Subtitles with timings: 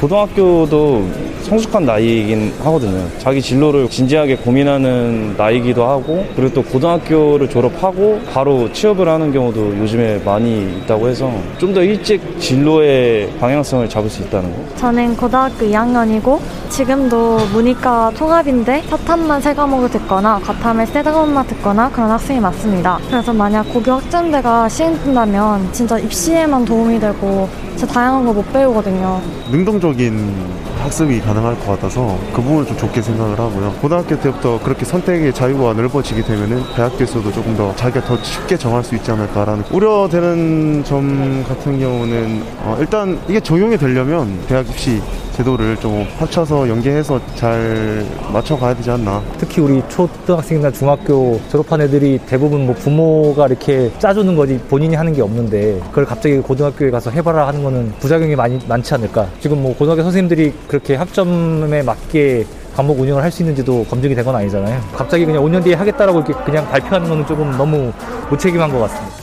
[0.00, 1.06] 고등학교도
[1.42, 3.06] 성숙한 나이이긴 하거든요.
[3.18, 10.20] 자기 진로를 진지하게 고민하는 나이기도 하고, 그리고 또 고등학교를 졸업하고 바로 취업을 하는 경우도 요즘에
[10.24, 14.76] 많이 있다고 해서 좀 더 일찍 진로의 방향성을 잡을 수 있다는 거.
[14.76, 16.40] 저는 고등학교 2학년이고
[16.70, 22.98] 지금도 문이과 통합인데 사탐만 세 과목을 듣거나 과탐을 세 과목만 듣거나 그런 학생이 많습니다.
[23.10, 29.20] 그래서 만약 고교 확정제가 시행된다면 진짜 입시에만 도움이 되고 진짜 다양한 걸못 배우거든요.
[29.52, 30.34] 능동적 인
[30.82, 33.72] 학습이 가능할 것 같아서 그 부분을 좀 좋게 생각을 하고요.
[33.80, 38.94] 고등학교 때부터 그렇게 선택의 자유가 넓어지게 되면은 대학교에서도 조금 더 자기가 더 쉽게 정할 수
[38.94, 45.00] 있지 않을까라는 우려되는 점 같은 경우는 어 일단 이게 적용이 되려면 대학 입시
[45.38, 49.22] 제도를 좀 합쳐서 연계해서 잘 맞춰가야 되지 않나.
[49.38, 55.22] 특히 우리 초등학생이나 중학교 졸업한 애들이 대부분 뭐 부모가 이렇게 짜주는 거지 본인이 하는 게
[55.22, 59.28] 없는데 그걸 갑자기 고등학교에 가서 해봐라 하는 거는 부작용이 많이 많지 않을까.
[59.40, 64.34] 지금 뭐 고등학교 선생님들이 그렇게 학점에 맞게 과목 운영을 할 수 있는지도 검증이 된 건
[64.36, 64.80] 아니잖아요.
[64.94, 67.92] 갑자기 그냥 5년 뒤에 하겠다라고 이렇게 그냥 발표하는 거는 조금 너무
[68.30, 69.16] 무책임한 것 같습니다.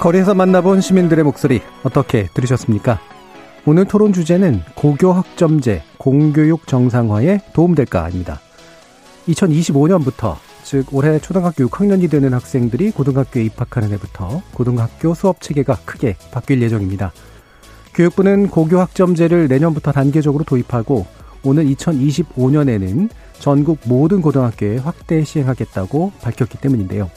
[0.00, 3.00] 거리에서 만나본 시민들의 목소리 어떻게 들으셨습니까?
[3.66, 8.40] 오늘 토론 주제는 고교 학점제, 공교육 정상화에 도움될까입니다.
[9.28, 10.36] 2025년부터
[10.68, 17.10] 즉 올해 초등학교 6학년이 되는 학생들이 고등학교에 입학하는 해부터 고등학교 수업 체계가 크게 바뀔 예정입니다.
[17.94, 21.06] 교육부는 고교 학점제를 내년부터 단계적으로 도입하고
[21.42, 23.08] 오는 2025년에는
[23.38, 27.10] 전국 모든 고등학교에 확대 시행하겠다고 밝혔기 때문인데요.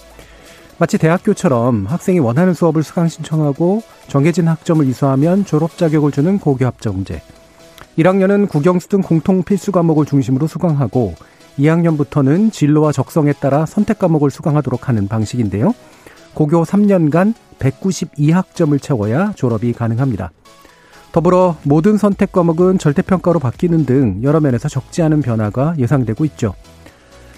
[0.78, 7.22] 마치 대학교처럼 학생이 원하는 수업을 수강 신청하고 정해진 학점을 이수하면 졸업 자격을 주는 고교 학점제.
[7.98, 11.16] 1학년은 국영수 등 공통 필수 과목을 중심으로 수강하고
[11.62, 15.74] 2학년부터는 진로와 적성에 따라 선택 과목을 수강하도록 하는 방식인데요.
[16.34, 20.32] 고교 3년간 192학점을 채워야 졸업이 가능합니다.
[21.12, 26.54] 더불어 모든 선택 과목은 절대평가로 바뀌는 등 여러 면에서 적지 않은 변화가 예상되고 있죠.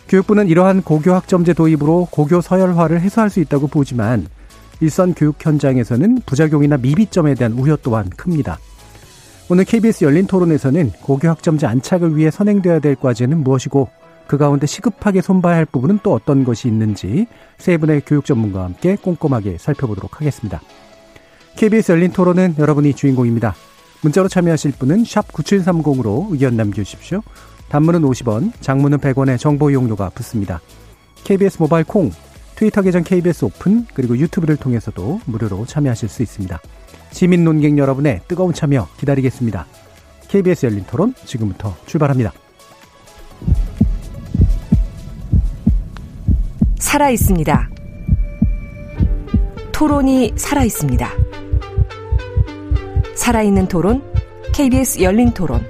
[0.08, 4.28] 교육부는 이러한 고교 학점제 도입으로 고교 서열화를 해소할 수 있다고 보지만
[4.80, 8.60] 일선 교육 현장에서는 부작용이나 미비점에 대한 우려 또한 큽니다.
[9.50, 13.90] 오늘 KBS 열린 토론에서는 고교 학점제 안착을 위해 선행돼야 될 과제는 무엇이고
[14.28, 18.96] 그 가운데 시급하게 손봐야 할 부분은 또 어떤 것이 있는지 세 분의 교육 전문가와 함께
[18.96, 20.62] 꼼꼼하게 살펴보도록 하겠습니다.
[21.56, 23.56] KBS 열린 토론은 여러분이 주인공입니다.
[24.02, 27.22] 문자로 참여하실 분은 9730으로 의견 남겨주십시오.
[27.70, 30.62] 단문은 50원, 장문은 100원의 정보 이용료가 붙습니다.
[31.24, 32.12] KBS 모바일 콩,
[32.56, 36.60] 트위터 계정 KBS 오픈, 그리고 유튜브를 통해서도 무료로 참여하실 수 있습니다.
[37.12, 39.66] 시민 논객 여러분의 뜨거운 참여 기다리겠습니다.
[40.28, 42.43] KBS 열린 토론 지금부터 출발합니다.
[46.84, 47.70] 살아 있습니다.
[49.72, 51.10] 토론이 살아 있습니다.
[53.16, 54.04] 살아있는 토론,
[54.54, 55.66] KBS 열린 토론.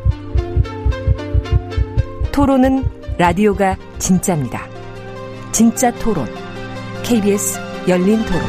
[2.31, 2.83] 토론은
[3.19, 4.67] 라디오가 진짜입니다.
[5.51, 6.25] 진짜 토론,
[7.03, 8.41] KBS 열린 토론.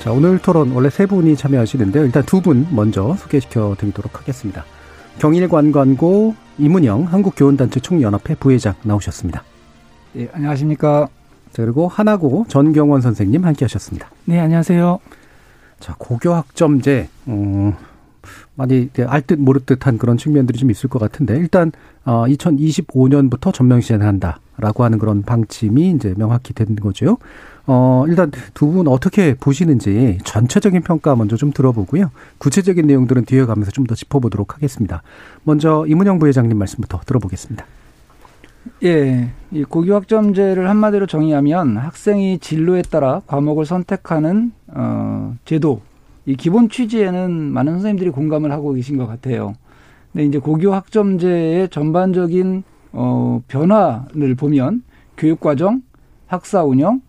[0.00, 2.04] 자, 오늘 토론 원래 세 분이 참여하시는데요.
[2.04, 4.64] 일단 두 분 먼저 소개시켜 드리도록 하겠습니다.
[5.18, 9.42] 경일관광고 이문영 한국교원단체 총연합회 부회장 나오셨습니다.
[10.16, 11.08] 예, 안녕하십니까.
[11.52, 14.10] 자, 그리고 하나고 전경원 선생님 함께 하셨습니다.
[14.24, 14.98] 네, 안녕하세요.
[15.80, 17.76] 자, 고교 학점제, 어,
[18.54, 21.72] 많이 알듯 모르듯한 그런 측면들이 좀 있을 것 같은데, 일단,
[22.04, 27.18] 어, 2025년부터 전면 시행한다라고 하는 그런 방침이 이제 명확히 된 거죠.
[27.66, 32.10] 어, 일단 두 분 어떻게 보시는지 전체적인 평가 먼저 좀 들어보고요.
[32.38, 35.02] 구체적인 내용들은 뒤에 가면서 좀 더 짚어보도록 하겠습니다.
[35.44, 37.64] 먼저 이문영 부회장님 말씀부터 들어보겠습니다.
[38.82, 45.82] 예, 이 고교 학점제를 한마디로 정의하면 학생이 진로에 따라 과목을 선택하는 어, 제도.
[46.26, 49.52] 이 기본 취지에는 많은 선생님들이 공감을 하고 계신 것 같아요.
[50.12, 52.62] 근데 이제 고교 학점제의 전반적인
[52.92, 54.82] 어, 변화를 보면
[55.18, 55.82] 교육 과정,
[56.26, 57.02] 학사 운영,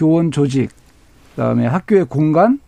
[0.00, 0.70] 교원 조직,
[1.34, 2.58] 그다음에 학교의 공간,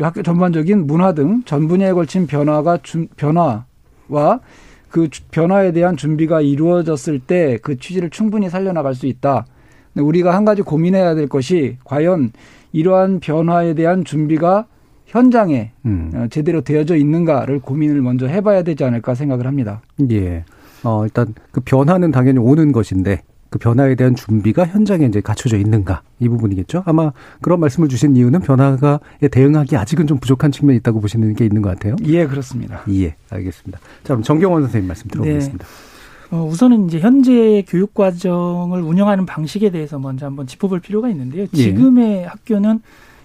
[0.00, 4.40] 학교 전반적인 문화 등 전 분야에 걸친 변화가 준, 변화와
[4.88, 9.44] 그 변화에 대한 준비가 이루어졌을 때 그 취지를 충분히 살려나갈 수 있다.
[9.92, 12.32] 근데 우리가 한 가지 고민해야 될 것이 과연
[12.72, 14.64] 이러한 변화에 대한 준비가
[15.06, 16.10] 현장에 음.
[16.14, 19.82] 어, 제대로 되어져 있는가를 고민을 먼저 해봐야 되지 않을까 생각을 합니다.
[20.10, 20.44] 예.
[20.84, 26.02] 어, 일단 그 변화는 당연히 오는 것인데 그 변화에 대한 준비가 현장에 이제 갖춰져 있는가
[26.20, 26.82] 이 부분이겠죠.
[26.86, 31.62] 아마 그런 말씀을 주신 이유는 변화가에 대응하기 아직은 좀 부족한 측면이 있다고 보시는 게 있는
[31.62, 31.96] 것 같아요.
[32.04, 32.82] 예, 그렇습니다.
[32.90, 33.78] 예, 알겠습니다.
[33.78, 35.64] 자, 그럼 정경원 선생님 말씀 들어보겠습니다.
[35.64, 36.36] 네.
[36.36, 41.46] 어, 우선은 이제 현재 교육 과정을 운영하는 방식에 대해서 먼저 한번 짚어볼 필요가 있는데요.
[41.54, 41.56] 예.
[41.56, 42.80] 지금의 학교는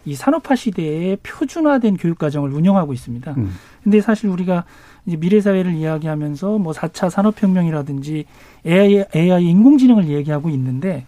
[0.06, 3.34] 이 산업화 시대에 표준화된 교육 과정을 운영하고 있습니다.
[3.38, 3.54] 음.
[3.84, 4.66] 근데 사실 우리가
[5.06, 8.26] 이제 미래 사회를 이야기하면서 뭐 4차 산업혁명이라든지
[8.66, 11.06] AI, AI 인공지능을 얘기하고 있는데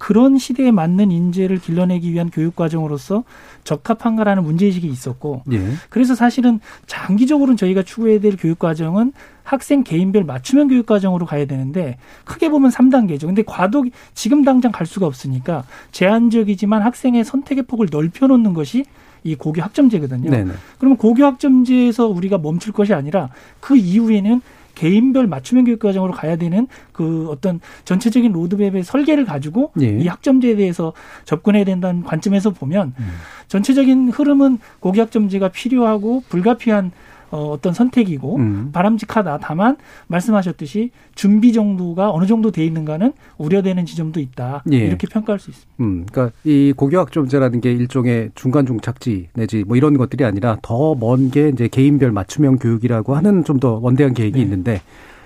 [0.00, 3.24] 그런 시대에 맞는 인재를 길러내기 위한 교육 과정으로서
[3.64, 5.72] 적합한가라는 문제의식이 있었고 예.
[5.90, 9.12] 그래서 사실은 장기적으로는 저희가 추구해야 될 교육 과정은
[9.42, 13.26] 학생 개인별 맞춤형 교육 과정으로 가야 되는데 크게 보면 3단계죠.
[13.26, 18.86] 근데 과도 지금 당장 갈 수가 없으니까 제한적이지만 학생의 선택의 폭을 넓혀 놓는 것이
[19.22, 20.30] 이 고교 학점제거든요.
[20.30, 20.52] 네네.
[20.78, 23.28] 그러면 고교 학점제에서 우리가 멈출 것이 아니라
[23.60, 24.40] 그 이후에는
[24.74, 29.88] 개인별 맞춤형 교육 과정으로 가야 되는 그 어떤 전체적인 로드맵의 설계를 가지고 예.
[29.88, 30.92] 이 학점제에 대해서
[31.24, 33.08] 접근해야 된다는 관점에서 보면 음.
[33.48, 36.92] 전체적인 흐름은 고교 학점제가 필요하고 불가피한
[37.30, 38.70] 어, 어떤 선택이고 음.
[38.72, 39.38] 바람직하다.
[39.42, 39.76] 다만
[40.08, 44.62] 말씀하셨듯이 준비 정도가 어느 정도 돼 있는가는 우려되는 지점도 있다.
[44.72, 44.76] 예.
[44.78, 45.72] 이렇게 평가할 수 있습니다.
[45.80, 51.30] 음, 그러니까 이 고교학점제라는 게 일종의 중간 중착지 내지 뭐 이런 것들이 아니라 더 먼
[51.30, 54.42] 게 이제 개인별 맞춤형 교육이라고 하는 좀 더 원대한 계획이 네.
[54.42, 54.80] 있는데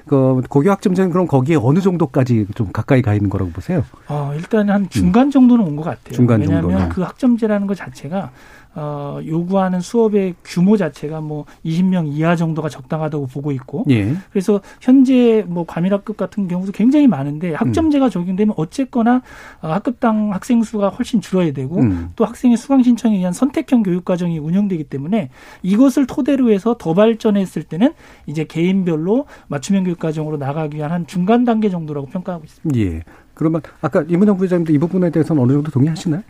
[0.06, 3.84] 그 고교학점제는 그럼 거기에 어느 정도까지 좀 가까이 가 있는 거라고 보세요?
[4.08, 6.10] 어, 일단 한 중간 정도는 온 것 같아요.
[6.10, 6.12] 음.
[6.12, 6.88] 중간 왜냐하면 정도는.
[6.90, 8.30] 그 학점제라는 것 자체가
[8.76, 14.14] 어, 요구하는 수업의 규모 자체가 뭐 20명 이하 정도가 적당하다고 보고 있고 예.
[14.30, 17.54] 그래서 현재 뭐 과밀학급 같은 경우도 굉장히 많은데 음.
[17.54, 19.22] 학점제가 적용되면 어쨌거나
[19.62, 22.10] 어, 학급당 학생 수가 훨씬 줄어야 되고 음.
[22.16, 25.30] 또 학생의 수강 신청에 의한 선택형 교육 과정이 운영되기 때문에
[25.62, 27.92] 이것을 토대로 해서 더 발전했을 때는
[28.26, 32.80] 이제 개인별로 맞춤형 교육 과정으로 나가기 위한 한 중간 단계 정도라고 평가하고 있습니다.
[32.80, 33.02] 예.
[33.34, 36.22] 그러면 아까 이문영 부장님도 이 부분에 대해서는 어느 정도 동의하시나요?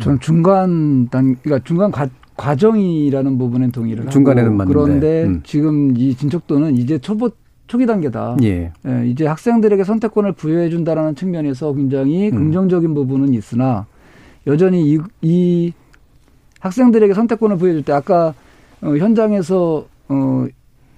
[0.00, 4.72] 저는 중간 단, 그러니까 중간 과, 과정이라는 부분은 동의를 하고 중간에는 맞는데.
[4.72, 5.40] 그런데 음.
[5.44, 7.30] 지금 이 진척도는 이제 초보
[7.66, 8.36] 초기 단계다.
[8.42, 8.72] 예.
[8.86, 12.36] 예, 이제 학생들에게 선택권을 부여해 준다라는 측면에서 굉장히 음.
[12.36, 13.86] 긍정적인 부분은 있으나
[14.46, 15.72] 여전히 이, 이
[16.58, 18.34] 학생들에게 선택권을 부여해 줄 때 아까
[18.82, 20.46] 어, 현장에서 어,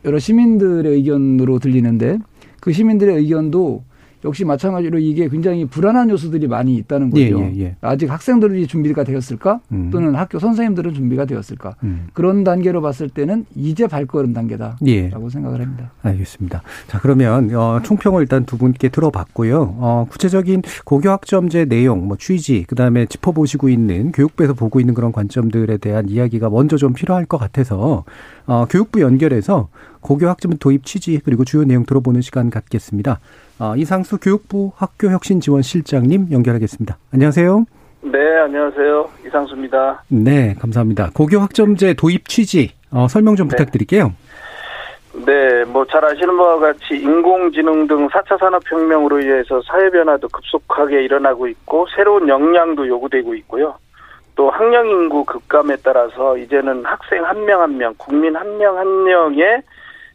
[0.05, 2.19] 여러 시민들의 의견으로 들리는데
[2.61, 3.83] 그 시민들의 의견도
[4.25, 7.23] 역시 마찬가지로 이게 굉장히 불안한 요소들이 많이 있다는 거죠.
[7.23, 7.77] 예, 예, 예.
[7.81, 9.61] 아직 학생들이 준비가 되었을까?
[9.73, 9.91] 음.
[9.91, 11.75] 또는 학교 선생님들은 준비가 되었을까?
[11.83, 12.09] 음.
[12.13, 15.11] 그런 단계로 봤을 때는 이제 발걸음 단계다라고 예.
[15.31, 15.91] 생각을 합니다.
[16.03, 16.63] 알겠습니다.
[16.89, 19.77] 자, 그러면 어, 총평을 일단 두 분께 들어봤고요.
[19.79, 25.79] 어, 구체적인 고교학점제 내용, 뭐 취지, 그 다음에 짚어보시고 있는 교육부에서 보고 있는 그런 관점들에
[25.79, 28.05] 대한 이야기가 먼저 좀 필요할 것 같아서
[28.47, 29.69] 어, 교육부 연결해서
[30.03, 33.21] 고교학점 도입 취지 그리고 주요 내용 들어보는 시간 갖겠습니다.
[33.59, 36.99] 어, 이상수 교육부 학교혁신지원실장님 연결하겠습니다.
[37.13, 37.65] 안녕하세요.
[38.03, 39.09] 네, 안녕하세요.
[39.29, 40.03] 이상수입니다.
[40.09, 41.11] 네, 감사합니다.
[41.15, 43.57] 고교학점제 도입 취지 어, 설명 좀 네.
[43.57, 44.13] 부탁드릴게요.
[45.27, 51.87] 네, 뭐 잘 아시는 바와 같이 인공지능 등 4차 산업혁명으로 인해서 사회변화도 급속하게 일어나고 있고
[51.95, 53.75] 새로운 역량도 요구되고 있고요.
[54.35, 59.05] 또 학령 인구 급감에 따라서 이제는 학생 한 명 한 명, 국민 한 명 한
[59.05, 59.63] 명의 에,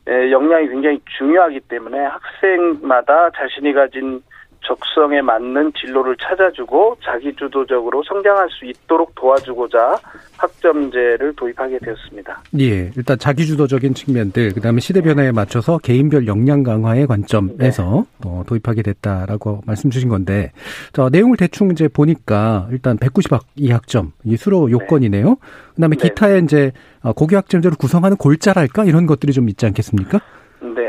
[0.07, 4.21] 역량이 굉장히 중요하기 때문에 학생마다 자신이 가진
[4.65, 9.97] 적성에 맞는 진로를 찾아주고 자기주도적으로 성장할 수 있도록 도와주고자
[10.37, 12.41] 학점제를 도입하게 되었습니다.
[12.59, 18.81] 예, 일단 자기주도적인 측면들, 그 다음에 시대 변화에 맞춰서 개인별 역량 강화의 관점에서 어, 도입하게
[18.83, 20.51] 됐다라고 말씀 주신 건데,
[20.93, 25.37] 자, 내용을 대충 이제 보니까 일단 190학 이 학점, 이 수로 요건이네요.
[25.75, 26.09] 그 다음에 네.
[26.09, 26.71] 기타의 이제
[27.01, 28.85] 어, 고교학점제를 구성하는 골자랄까?
[28.85, 30.19] 이런 것들이 좀 있지 않겠습니까?
[30.59, 30.86] 네, 네.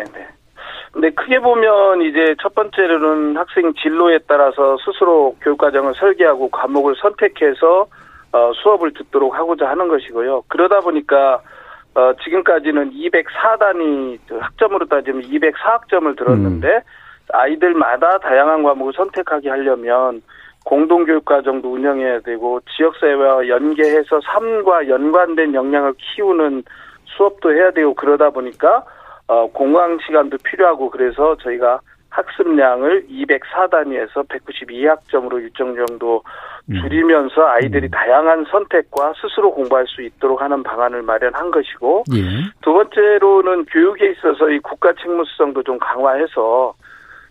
[0.98, 7.86] 근데 크게 보면 이제 첫 번째로는 학생 진로에 따라서 스스로 교육과정을 설계하고 과목을 선택해서
[8.32, 10.42] 어, 수업을 듣도록 하고자 하는 것이고요.
[10.48, 11.40] 그러다 보니까
[11.94, 16.82] 어, 지금까지는 204단위 학점으로 따지면 204학점을 들었는데
[17.32, 20.20] 아이들마다 다양한 과목을 선택하게 하려면
[20.64, 26.64] 공동교육과정도 운영해야 되고 지역사회와 연계해서 삶과 연관된 역량을 키우는
[27.04, 28.82] 수업도 해야 되고 그러다 보니까
[29.28, 31.80] 어, 공강 시간도 필요하고 그래서 저희가
[32.10, 36.22] 학습량을 204단위에서 192학점으로 일정 정도
[36.66, 42.20] 줄이면서 아이들이 다양한 선택과 스스로 공부할 수 있도록 하는 방안을 마련한 것이고 예.
[42.62, 46.74] 두 번째로는 교육에 있어서 이 국가 책무성도 좀 강화해서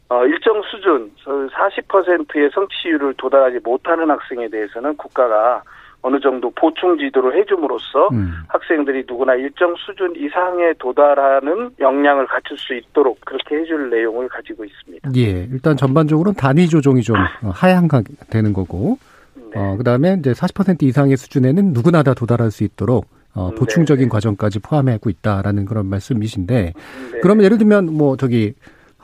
[0.09, 5.61] 어, 일정 수준 40%의 성취율을 도달하지 못하는 학생에 대해서는 국가가
[6.01, 8.33] 어느 정도 보충 지도를 해줌으로써 음.
[8.47, 15.11] 학생들이 누구나 일정 수준 이상에 도달하는 역량을 갖출 수 있도록 그렇게 해줄 내용을 가지고 있습니다.
[15.17, 18.99] 예, 일단 전반적으로는 단위 조정이 좀 어, 하향되는 거고,
[19.35, 19.43] 네.
[19.55, 24.09] 어, 그 다음에 이제 40% 이상의 수준에는 누구나 다 도달할 수 있도록 어, 보충적인 네.
[24.09, 27.19] 과정까지 포함하고 있다라는 그런 말씀이신데, 네.
[27.21, 28.53] 그러면 예를 들면 뭐 저기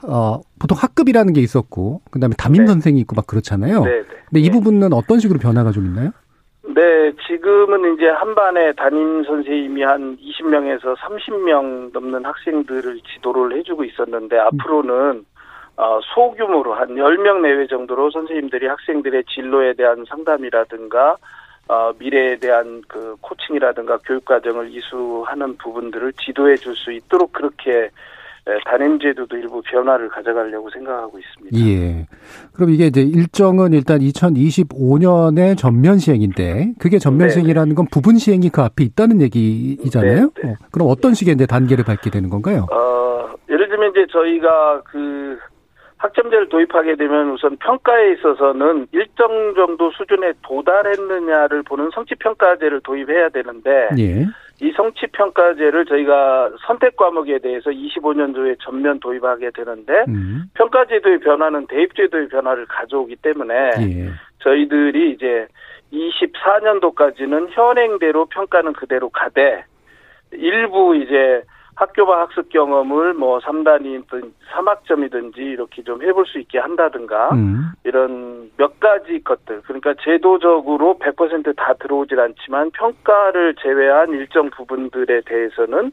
[0.02, 2.68] 어, 보통 학급이라는 게 있었고, 그 다음에 담임 네.
[2.68, 3.84] 선생이 있고 막 그렇잖아요.
[3.84, 4.04] 네, 네.
[4.28, 6.10] 근데 이 부분은 어떤 식으로 변화가 좀 있나요?
[6.74, 14.36] 네, 지금은 이제 한 반에 담임 선생님이 한 20명에서 30명 넘는 학생들을 지도를 해주고 있었는데
[14.38, 15.24] 앞으로는
[15.76, 21.16] 어, 소규모로 한 10명 내외 정도로 선생님들이 학생들의 진로에 대한 상담이라든가
[21.68, 27.90] 어, 미래에 대한 그 코칭이라든가 교육 과정을 이수하는 부분들을 지도해 줄 수 있도록 그렇게 에,
[28.66, 31.58] 단임 제도도 일부 변화를 가져가려고 생각하고 있습니다.
[31.66, 32.06] 예.
[32.52, 38.50] 그럼 이게 이제 일정은 일단 2025년에 전면 시행인데, 그게 전면 네, 시행이라는 건 부분 시행이
[38.50, 40.30] 그 앞에 있다는 얘기잖아요?
[40.34, 40.50] 네, 네.
[40.50, 42.66] 어, 그럼 어떤 식의 이제 단계를 밟게 되는 건가요?
[42.70, 45.38] 어, 예를 들면 이제 저희가 그
[45.96, 54.26] 학점제를 도입하게 되면 우선 평가에 있어서는 일정 정도 수준에 도달했느냐를 보는 성취평가제를 도입해야 되는데 예.
[54.60, 60.44] 이 성취 평가제를 저희가 선택 과목에 대해서 25년도에 전면 도입하게 되는데 음.
[60.54, 64.10] 평가제도의 변화는 대입제도의 변화를 가져오기 때문에 예.
[64.40, 65.48] 저희들이 이제
[65.92, 69.64] 24년도까지는 현행대로 평가는 그대로 가되
[70.32, 71.42] 일부 이제
[71.76, 77.72] 학교와 학습 경험을 뭐 3단이든 3학점이든지 이렇게 좀 해볼 수 있게 한다든가 음.
[77.84, 85.90] 이런 몇 가지 것들 그러니까 제도적으로 100%다 들어오질 않지만 평가를 제외한 일정 부분들에 대해서는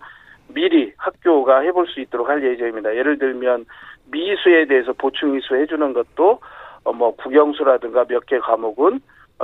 [0.53, 2.95] 미리 학교가 해볼 수 있도록 할 예정입니다.
[2.95, 3.65] 예를 들면
[4.11, 6.39] 미수에 대해서 보충 이수 해주는 것도
[6.83, 8.99] 어, 뭐 국영수라든가 몇 개 과목은 어,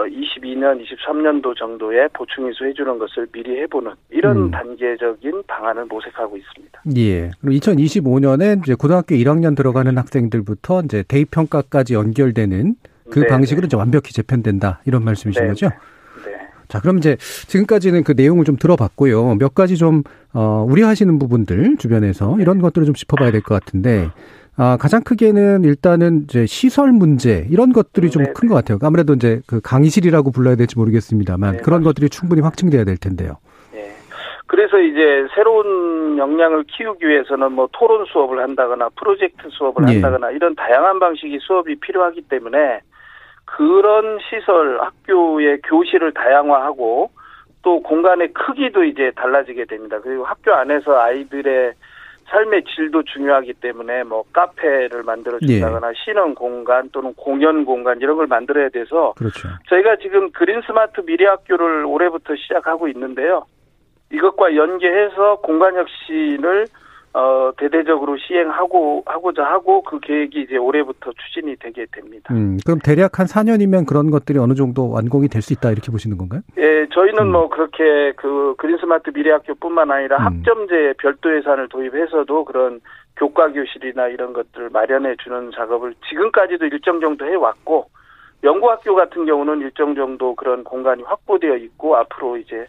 [0.05, 4.51] 22년, 23년도 정도에 보충 이수 해주는 것을 미리 해보는 이런 음.
[4.51, 6.81] 단계적인 방안을 모색하고 있습니다.
[6.97, 7.31] 예.
[7.41, 12.75] 그럼 2025년에 이제 고등학교 1학년 들어가는 학생들부터 이제 대입 평가까지 연결되는
[13.09, 13.67] 그 네, 방식으로 네.
[13.67, 15.69] 이제 완벽히 재편된다 이런 말씀이신 네, 거죠?
[16.25, 16.33] 네.
[16.67, 17.15] 자, 그럼 이제
[17.47, 19.35] 지금까지는 그 내용을 좀 들어봤고요.
[19.35, 24.09] 몇 가지 좀 어, 우려하시는 부분들 주변에서 이런 것들을 좀 짚어봐야 될 것 같은데.
[24.59, 28.79] 아, 가장 크게는 일단은 이제 시설 문제 이런 것들이 좀 네, 큰것 같아요.
[28.81, 33.37] 아무래도 이제 그 강의실이라고 불러야 될지 모르겠습니다만 네, 그런 것들이 충분히 확충돼야 될 텐데요.
[33.75, 33.91] 예.
[34.47, 39.93] 그래서 이제 새로운 역량을 키우기 위해서는 뭐 토론 수업을 한다거나 프로젝트 수업을 예.
[39.93, 42.79] 한다거나 이런 다양한 방식의 수업이 필요하기 때문에
[43.45, 47.11] 그런 시설 학교의 교실을 다양화하고
[47.61, 49.99] 또 공간의 크기도 이제 달라지게 됩니다.
[50.01, 51.73] 그리고 학교 안에서 아이들의
[52.29, 58.27] 삶의 질도 중요하기 때문에 뭐 카페를 만들어 준다거나 쉬는 공간 또는 공연 공간 이런 걸
[58.27, 59.47] 만들어야 돼서 그렇죠.
[59.69, 63.45] 저희가 지금 그린 스마트 미래 학교를 올해부터 시작하고 있는데요.
[64.11, 66.67] 이것과 연계해서 공간 혁신을
[67.13, 72.31] 어, 대대적으로 시행하고 하고자 하고 그 계획이 이제 올해부터 추진이 되게 됩니다.
[72.33, 76.17] 음, 그럼 대략 한 4년이면 그런 것들이 어느 정도 완공이 될 수 있다 이렇게 보시는
[76.17, 76.41] 건가요?
[76.57, 77.31] 예, 저희는 음.
[77.31, 80.25] 뭐 그렇게 그 그린 스마트 미래 학교뿐만 아니라 음.
[80.25, 82.81] 학점제 별도 예산을 도입해서도 그런
[83.15, 87.89] 교과 교실이나 이런 것들을 마련해 주는 작업을 지금까지도 일정 정도 해 왔고
[88.43, 92.67] 연구학교 같은 경우는 일정 정도 그런 공간이 확보되어 있고 앞으로 이제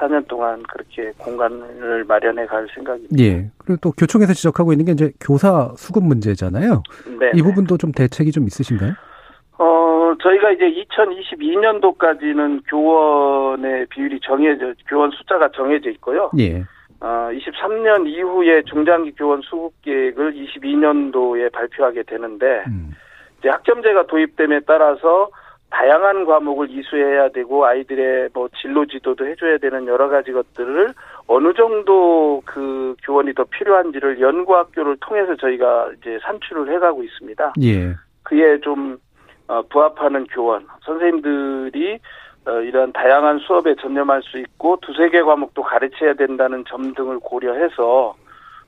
[0.00, 3.16] 4년 동안 그렇게 공간을 마련해 갈 생각입니다.
[3.18, 3.50] 예.
[3.58, 6.82] 그리고 또 교총에서 지적하고 있는 게 이제 교사 수급 문제잖아요.
[7.18, 7.32] 네.
[7.34, 8.94] 이 부분도 좀 대책이 좀 있으신가요?
[9.58, 16.30] 어, 저희가 이제 2022년도까지는 교원의 비율이 정해져, 교원 숫자가 정해져 있고요.
[16.38, 16.64] 예.
[17.00, 22.92] 어, 23년 이후에 중장기 교원 수급 계획을 22년도에 발표하게 되는데, 음.
[23.38, 25.28] 이제 학점제가 도입됨에 따라서
[25.70, 30.92] 다양한 과목을 이수해야 되고 아이들의 뭐 진로 지도도 해줘야 되는 여러 가지 것들을
[31.26, 37.52] 어느 정도 그 교원이 더 필요한지를 연구학교를 통해서 저희가 이제 산출을 해가고 있습니다.
[37.62, 37.94] 예.
[38.24, 38.98] 그에 좀
[39.46, 41.98] 어, 부합하는 교원 선생님들이
[42.46, 48.14] 어, 이런 다양한 수업에 전념할 수 있고 두세 개 과목도 가르쳐야 된다는 점 등을 고려해서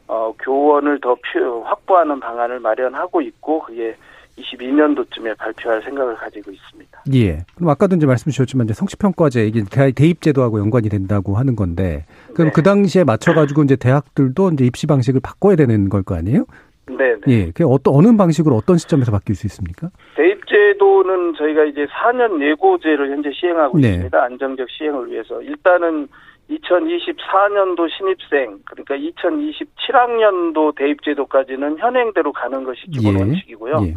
[0.09, 3.97] 어, 교원을 더 필요, 확보하는 방안을 마련하고 있고 그게
[4.39, 7.03] 22년도쯤에 발표할 생각을 가지고 있습니다.
[7.15, 7.45] 예.
[7.55, 12.49] 그럼 아까도 이제 말씀 주셨지만 이제 성취평가제 이게 대- 대입제도하고 연관이 된다고 하는 건데 그럼
[12.49, 12.53] 네.
[12.55, 16.45] 그 당시에 맞춰가지고 이제 대학들도 이제 입시 방식을 바꿔야 되는 걸 거 아니에요?
[16.89, 17.33] 네, 네.
[17.33, 17.47] 예.
[17.47, 19.89] 그게 어떤 어느 방식으로 어떤 시점에서 바뀔 수 있습니까?
[20.17, 23.89] 대입제도는 저희가 이제 4년 예고제를 현재 시행하고 네.
[23.91, 24.23] 있습니다.
[24.23, 25.41] 안정적 시행을 위해서.
[25.43, 26.09] 일단은
[26.51, 33.19] 2024년도 신입생, 그러니까 2027학년도 대입제도까지는 현행대로 가는 것이 기본 예.
[33.21, 33.81] 원칙이고요.
[33.87, 33.95] 예.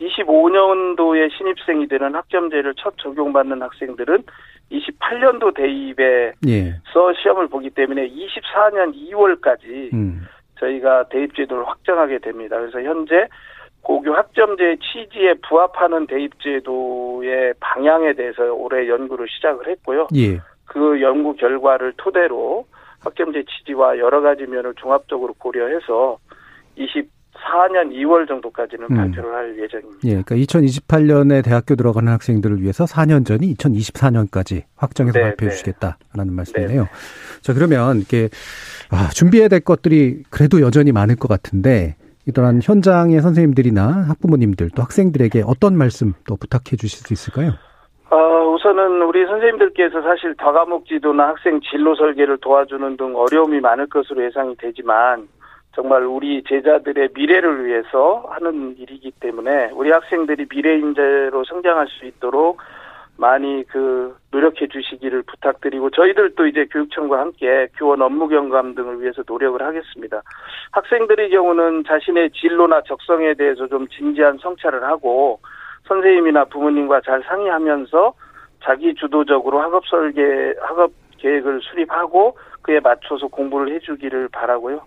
[0.00, 4.22] 25년도에 신입생이 되는 학점제를 첫 적용받는 학생들은
[4.70, 6.74] 28년도 대입에서 예.
[7.22, 10.26] 시험을 보기 때문에 24년 2월까지 음.
[10.58, 12.58] 저희가 대입 제도를 확정하게 됩니다.
[12.58, 13.28] 그래서 현재
[13.82, 20.08] 고교 학점제 취지에 부합하는 대입 제도의 방향에 대해서 올해 연구를 시작을 했고요.
[20.14, 20.40] 예.
[20.66, 22.66] 그 연구 결과를 토대로
[23.00, 26.18] 학점제 취지와 여러 가지 면을 종합적으로 고려해서
[27.48, 28.96] 24년 2월 정도까지는 음.
[28.96, 30.00] 발표를 할 예정입니다.
[30.04, 30.22] 예.
[30.22, 35.56] 그러니까 2028년에 대학교 들어가는 학생들을 위해서 4년 전이 2024년까지 확정해서 네, 발표해 네.
[35.56, 36.86] 주시겠다라는 말씀이네요.
[37.42, 38.28] 자, 그러면 이렇게
[38.90, 45.42] 아, 준비해야 될 것들이 그래도 여전히 많을 것 같은데 이러한 현장의 선생님들이나 학부모님들 또 학생들에게
[45.46, 47.52] 어떤 말씀 또 부탁해 주실 수 있을까요?
[48.10, 48.16] 어,
[48.52, 54.56] 우선은 우리 선생님들께서 사실 다과목 지도나 학생 진로 설계를 도와주는 등 어려움이 많을 것으로 예상이
[54.56, 55.28] 되지만
[55.78, 62.58] 정말 우리 제자들의 미래를 위해서 하는 일이기 때문에 우리 학생들이 미래 인재로 성장할 수 있도록
[63.16, 69.62] 많이 그 노력해 주시기를 부탁드리고 저희들도 이제 교육청과 함께 교원 업무 경감 등을 위해서 노력을
[69.62, 70.20] 하겠습니다.
[70.72, 75.38] 학생들의 경우는 자신의 진로나 적성에 대해서 좀 진지한 성찰을 하고
[75.86, 78.14] 선생님이나 부모님과 잘 상의하면서
[78.64, 84.80] 자기 주도적으로 학업 설계, 학업 계획을 수립하고 그에 맞춰서 공부를 해주기를 바라고요.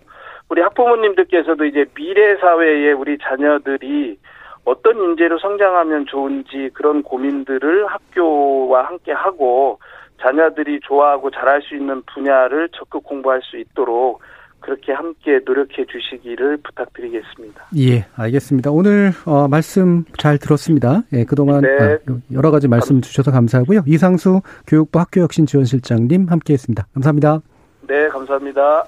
[0.52, 4.18] 우리 학부모님들께서도 이제 미래 사회에 우리 자녀들이
[4.66, 9.78] 어떤 인재로 성장하면 좋은지 그런 고민들을 학교와 함께 하고
[10.20, 14.20] 자녀들이 좋아하고 잘할 수 있는 분야를 적극 공부할 수 있도록
[14.60, 17.68] 그렇게 함께 노력해 주시기를 부탁드리겠습니다.
[17.78, 18.70] 예, 알겠습니다.
[18.70, 21.00] 오늘 어, 말씀 잘 들었습니다.
[21.14, 21.68] 예, 그동안 네.
[21.80, 21.98] 아,
[22.30, 23.84] 여러 가지 말씀 주셔서 감사하고요.
[23.86, 26.88] 이상수 교육부 학교혁신지원실장님 함께했습니다.
[26.92, 27.40] 감사합니다.
[27.88, 28.84] 네, 감사합니다.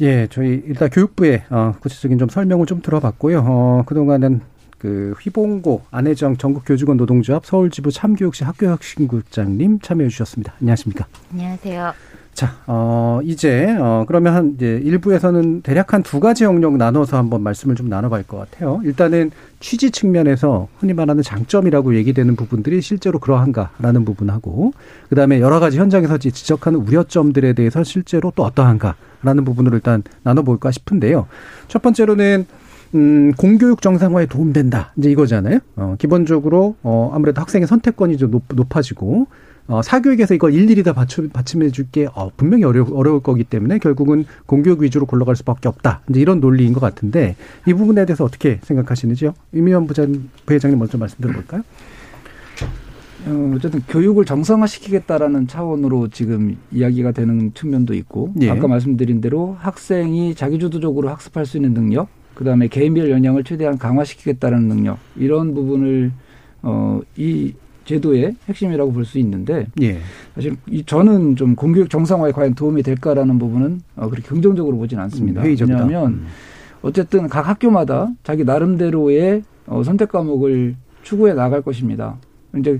[0.00, 3.44] 예, 저희 일단 교육부의 어, 구체적인 좀 설명을 좀 들어봤고요.
[3.46, 4.40] 어, 그동안은
[4.78, 10.54] 그 휘봉고 안혜정 전국교직원 노동조합 서울지부 참교육시 학교혁신국장님 참여해 주셨습니다.
[10.60, 11.06] 안녕하십니까?
[11.32, 11.94] 안녕하세요.
[12.36, 17.42] 자, 어, 이제, 어, 그러면 한, 이제, 일부에서는 대략 한 두 가지 영역 나눠서 한번
[17.42, 18.78] 말씀을 좀 나눠볼 것 같아요.
[18.84, 24.72] 일단은 취지 측면에서 흔히 말하는 장점이라고 얘기되는 부분들이 실제로 그러한가라는 부분하고,
[25.08, 30.72] 그 다음에 여러 가지 현장에서 지- 지적하는 우려점들에 대해서 실제로 또 어떠한가라는 부분을 일단 나눠볼까
[30.72, 31.28] 싶은데요.
[31.68, 32.44] 첫 번째로는
[32.94, 34.92] 음, 공교육 정상화에 도움된다.
[34.98, 35.58] 이제 이거잖아요.
[35.76, 39.26] 어, 기본적으로, 어, 아무래도 학생의 선택권이 좀 높, 높아지고,
[39.68, 44.24] 어, 사교육에서 이걸 일일이 다 받침, 받침해 줄게, 어, 분명히 어려, 어려울 거기 때문에 결국은
[44.46, 46.02] 공교육 위주로 굴러갈 수밖에 없다.
[46.08, 49.34] 이제 이런 논리인 것 같은데, 이 부분에 대해서 어떻게 생각하시는지요?
[49.52, 51.62] 이미원 부장, 부회장님 먼저 말씀 드려볼까요?
[53.26, 58.50] 어, 어쨌든 교육을 정상화시키겠다라는 차원으로 지금 이야기가 되는 측면도 있고 예.
[58.50, 64.98] 아까 말씀드린 대로 학생이 자기주도적으로 학습할 수 있는 능력, 그다음에 개인별 역량을 최대한 강화시키겠다는 능력
[65.16, 66.12] 이런 부분을
[66.62, 67.54] 어, 이
[67.86, 69.98] 제도의 핵심이라고 볼 수 있는데 예.
[70.34, 75.40] 사실 이 저는 좀 공교육 정상화에 과연 도움이 될까라는 부분은 어, 그렇게 긍정적으로 보진 않습니다.
[75.42, 75.46] 음.
[75.58, 76.26] 왜냐하면 음.
[76.82, 82.16] 어쨌든 각 학교마다 자기 나름대로의 어, 선택 과목을 추구해 나갈 것입니다.
[82.58, 82.78] 이제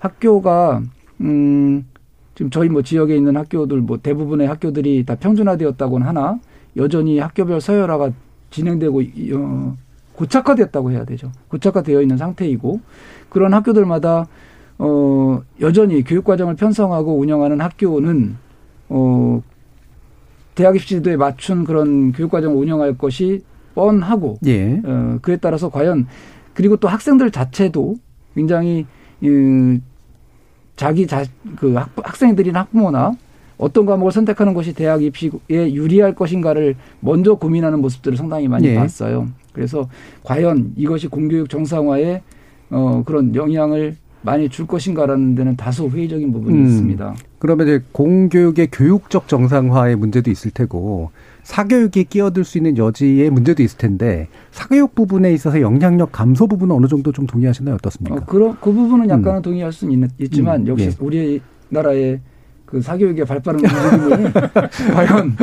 [0.00, 0.82] 학교가
[1.20, 1.84] 음
[2.34, 6.38] 지금 저희 뭐 지역에 있는 학교들 뭐 대부분의 학교들이 다 평준화되었다고는 하나
[6.76, 8.10] 여전히 학교별 서열화가
[8.50, 9.76] 진행되고 이- 어,
[10.14, 11.30] 고착화됐다고 해야 되죠.
[11.48, 12.80] 고착화되어 있는 상태이고
[13.28, 14.26] 그런 학교들마다
[14.78, 18.36] 어 여전히 교육 과정을 편성하고 운영하는 학교는
[18.88, 19.42] 어
[20.54, 23.42] 대학 입시 제도에 맞춘 그런 교육 과정을 운영할 것이
[23.74, 24.80] 뻔하고 예.
[24.84, 26.06] 어, 그에 따라서 과연
[26.52, 27.96] 그리고 또 학생들 자체도
[28.34, 28.86] 굉장히
[29.22, 29.82] 음,
[30.74, 31.24] 자기 자,
[31.56, 33.12] 그 학, 학생들이나 학부모나
[33.56, 38.74] 어떤 과목을 선택하는 것이 대학 입시에 유리할 것인가를 먼저 고민하는 모습들을 상당히 많이 예.
[38.74, 39.28] 봤어요.
[39.52, 39.88] 그래서
[40.22, 42.22] 과연 이것이 공교육 정상화에
[42.70, 46.66] 어, 그런 영향을 많이 줄 것인가라는 데는 다소 회의적인 부분이 음.
[46.66, 47.14] 있습니다.
[47.38, 51.10] 그러면 이제 공교육의 교육적 정상화의 문제도 있을 테고
[51.44, 56.86] 사교육이 끼어들 수 있는 여지의 문제도 있을 텐데 사교육 부분에 있어서 영향력 감소 부분은 어느
[56.88, 57.76] 정도 좀 동의하시나요?
[57.76, 58.16] 어떻습니까?
[58.16, 61.40] 어, 그, 그 부분은 약간은 동의할 수는 있, 지만 음, 역시 예.
[61.70, 62.20] 우리나라의
[62.66, 64.32] 그 사교육의 발빠른 움직임을
[64.92, 65.36] 과연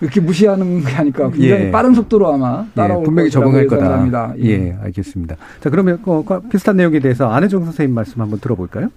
[0.00, 1.70] 이렇게 무시하는 게 아닐까 굉장히 예.
[1.70, 3.92] 빠른 속도로 아마 따라올 예, 분명히 적응할 거다.
[3.92, 4.32] 합니다.
[4.42, 4.76] 예.
[4.82, 5.36] 알겠습니다.
[5.60, 8.88] 자, 그러면 어, 그 비슷한 내용에 대해서 안혜정 선생님 말씀 한번 들어볼까요?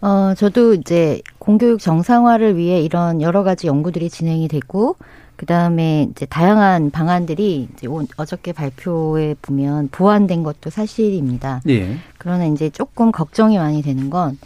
[0.00, 4.96] 어, 저도 이제 공교육 정상화를 위해 이런 여러 가지 연구들이 진행이 됐고,
[5.34, 11.62] 그 다음에 이제 다양한 방안들이 이제 오- 어저께 발표에 보면 보완된 것도 사실입니다.
[11.68, 11.96] 예.
[12.18, 14.38] 그러나 이제 조금 걱정이 많이 되는 건,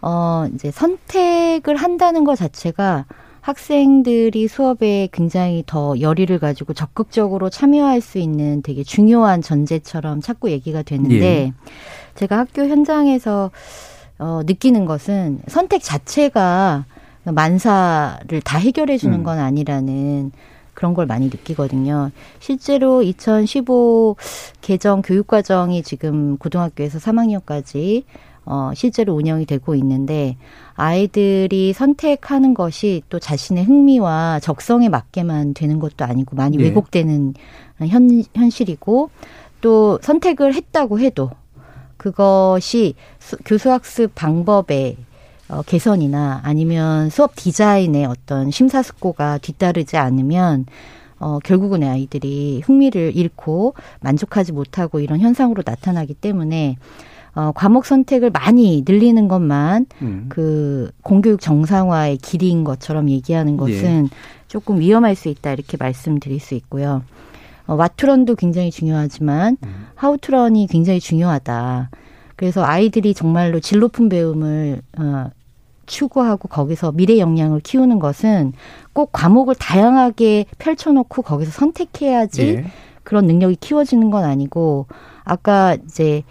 [0.00, 3.04] 어, 이제 선택을 한다는 것 자체가
[3.44, 10.80] 학생들이 수업에 굉장히 더 열의를 가지고 적극적으로 참여할 수 있는 되게 중요한 전제처럼 자꾸 얘기가
[10.80, 11.52] 되는데, 예.
[12.14, 13.50] 제가 학교 현장에서
[14.18, 16.86] 어, 느끼는 것은 선택 자체가
[17.24, 19.24] 만사를 다 해결해 주는 음.
[19.24, 20.32] 건 아니라는
[20.72, 22.12] 그런 걸 많이 느끼거든요.
[22.38, 24.16] 실제로 2015
[24.62, 28.04] 개정 교육과정이 지금 고등학교에서 3학년까지
[28.46, 30.36] 어, 실제로 운영이 되고 있는데
[30.74, 36.64] 아이들이 선택하는 것이 또 자신의 흥미와 적성에 맞게만 되는 것도 아니고 많이 네.
[36.64, 37.34] 왜곡되는
[37.88, 39.10] 현, 현실이고
[39.60, 41.30] 또 선택을 했다고 해도
[41.96, 44.96] 그것이 수- 교수학습 방법의
[45.48, 50.66] 어, 개선이나 아니면 수업 디자인의 어떤 심사숙고가 뒤따르지 않으면
[51.18, 56.76] 어, 결국은 아이들이 흥미를 잃고 만족하지 못하고 이런 현상으로 나타나기 때문에
[57.34, 60.26] 어, 과목 선택을 많이 늘리는 것만 음.
[60.28, 64.08] 그 공교육 정상화의 길이인 것처럼 얘기하는 것은
[64.46, 67.02] 조금 위험할 수 있다 이렇게 말씀드릴 수 있고요.
[67.66, 69.56] 어, 와투런도 굉장히 중요하지만
[69.94, 71.90] 하우투런이 굉장히 중요하다.
[72.36, 75.30] 그래서 아이들이 정말로 질 높은 배움을 어,
[75.86, 78.52] 추구하고 거기서 미래 역량을 키우는 것은
[78.92, 82.64] 꼭 과목을 다양하게 펼쳐놓고 거기서 선택해야지 예.
[83.02, 84.86] 그런 능력이 키워지는 건 아니고
[85.24, 86.22] 아까 이제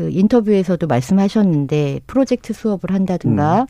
[0.00, 3.66] 그 인터뷰에서도 말씀하셨는데 프로젝트 수업을 한다든가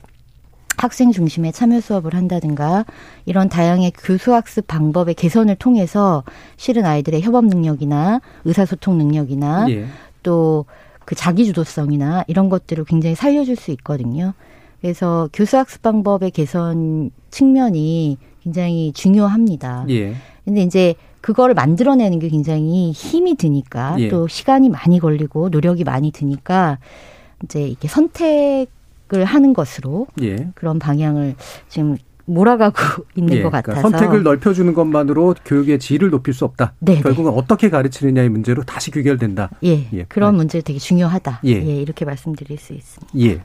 [0.78, 2.84] 학생 중심의 참여 수업을 한다든가
[3.26, 6.22] 이런 다양의 교수학습 방법의 개선을 통해서
[6.56, 9.86] 실은 아이들의 협업 능력이나 의사소통 능력이나 예.
[10.22, 14.32] 또그 자기주도성이나 이런 것들을 굉장히 살려줄 수 있거든요.
[14.80, 19.84] 그래서 교수학습 방법의 개선 측면이 굉장히 중요합니다.
[19.88, 20.14] 예.
[20.44, 24.08] 근데 이제 그거를 만들어내는 게 굉장히 힘이 드니까 예.
[24.08, 26.78] 또 시간이 많이 걸리고 노력이 많이 드니까
[27.44, 30.50] 이제 이렇게 선택을 하는 것으로 예.
[30.54, 31.34] 그런 방향을
[31.68, 31.96] 지금
[32.30, 32.76] 몰아가고
[33.16, 36.74] 있는 예, 것 그러니까 같아서 선택을 넓혀주는 것만으로 교육의 질을 높일 수 없다.
[36.78, 39.50] 네, 결국은 어떻게 가르치느냐의 문제로 다시 규결된다.
[39.64, 40.04] 예, 예.
[40.04, 41.40] 그런 문제 되게 중요하다.
[41.44, 41.50] 예.
[41.50, 41.76] 예.
[41.82, 43.12] 이렇게 말씀드릴 수 있습니다.
[43.18, 43.42] 예.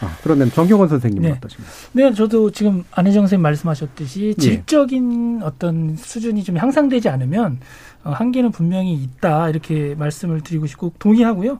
[0.00, 1.36] 아, 그러면 정경원 선생님은 네.
[1.36, 1.72] 어떠십니까?
[1.92, 4.42] 네, 저도 지금 안혜정 선생님 말씀하셨듯이 예.
[4.42, 7.60] 질적인 어떤 수준이 좀 향상되지 않으면
[8.04, 11.58] 어, 한계는 분명히 있다 이렇게 말씀을 드리고 싶고 동의하고요.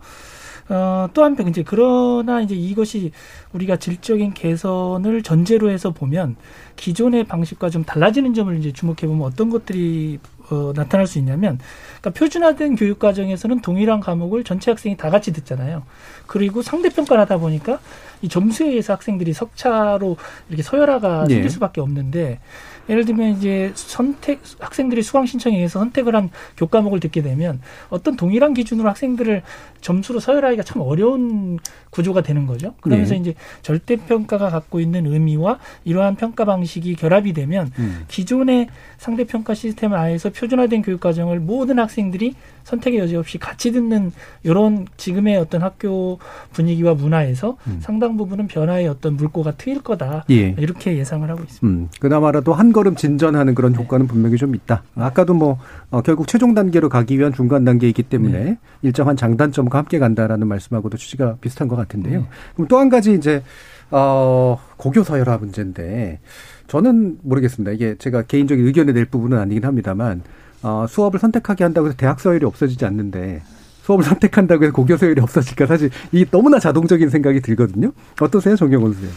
[0.69, 3.13] 어, 또 한편 이제 그러나 이제 이것이
[3.53, 6.37] 우리가 질적인 개선을 전제로 해서 보면
[6.77, 10.19] 기존의 방식과 좀 달라지는 점을 이제 주목해 보면 어떤 것들이
[10.51, 11.59] 어, 나타날 수 있냐면
[12.01, 15.83] 그러니까 표준화된 교육 과정에서는 동일한 과목을 전체 학생이 다 같이 듣잖아요.
[16.27, 17.79] 그리고 상대 평가를 하다 보니까
[18.25, 20.17] 이 점수에 의해서 학생들이 석차로
[20.49, 21.35] 이렇게 서열화가 예.
[21.35, 22.41] 생길 수밖에 없는데
[22.89, 27.61] 예를 들면 이제 선택 학생들이 수강 신청에 의해서 선택을 한 교과목을 듣게 되면
[27.91, 29.43] 어떤 동일한 기준으로 학생들을
[29.85, 31.59] 점수로 서열하기가 참 어려운
[31.91, 32.75] 구조가 되는 거죠.
[32.81, 33.21] 그러면서 네.
[33.21, 38.05] 이제 절대 평가가 갖고 있는 의미와 이러한 평가 방식이 결합이 되면 음.
[38.09, 44.11] 기존의 상대 평가 시스템 안에서 표준화된 교육 과정을 모든 학생들이 선택의 여지 없이 같이 듣는
[44.43, 46.19] 이런 지금의 어떤 학교
[46.55, 50.25] 분위기와 문화에서 상당 부분은 변화의 어떤 물꼬가 트일 거다.
[50.31, 50.35] 음.
[50.35, 50.55] 예.
[50.59, 51.67] 이렇게 예상을 하고 있습니다.
[51.67, 54.83] 음, 그나마라도 한 걸음 진전하는 그런 효과는 분명히 좀 있다.
[54.95, 55.59] 아까도 뭐
[55.91, 60.97] 어, 결국 최종 단계로 가기 위한 중간 단계이기 때문에 일정한 장단점 과 함께 간다라는 말씀하고도
[60.97, 62.29] 취지가 비슷한 것 같은데요.
[62.55, 63.43] 그럼 또 한 가지 이제
[63.91, 66.21] 어, 고교 서열화 문제인데
[66.69, 67.73] 저는 모르겠습니다.
[67.73, 70.23] 이게 제가 개인적인 의견을 낼 부분은 아니긴 합니다만
[70.63, 73.43] 어, 수업을 선택하게 한다고 해서 대학 서열이 없어지지 않는데
[73.83, 77.91] 수업을 선택한다고 해서 고교 서열이 없어질까 사실 이게 너무나 자동적인 생각이 들거든요.
[78.21, 79.17] 어떠세요, 정경원 선생님?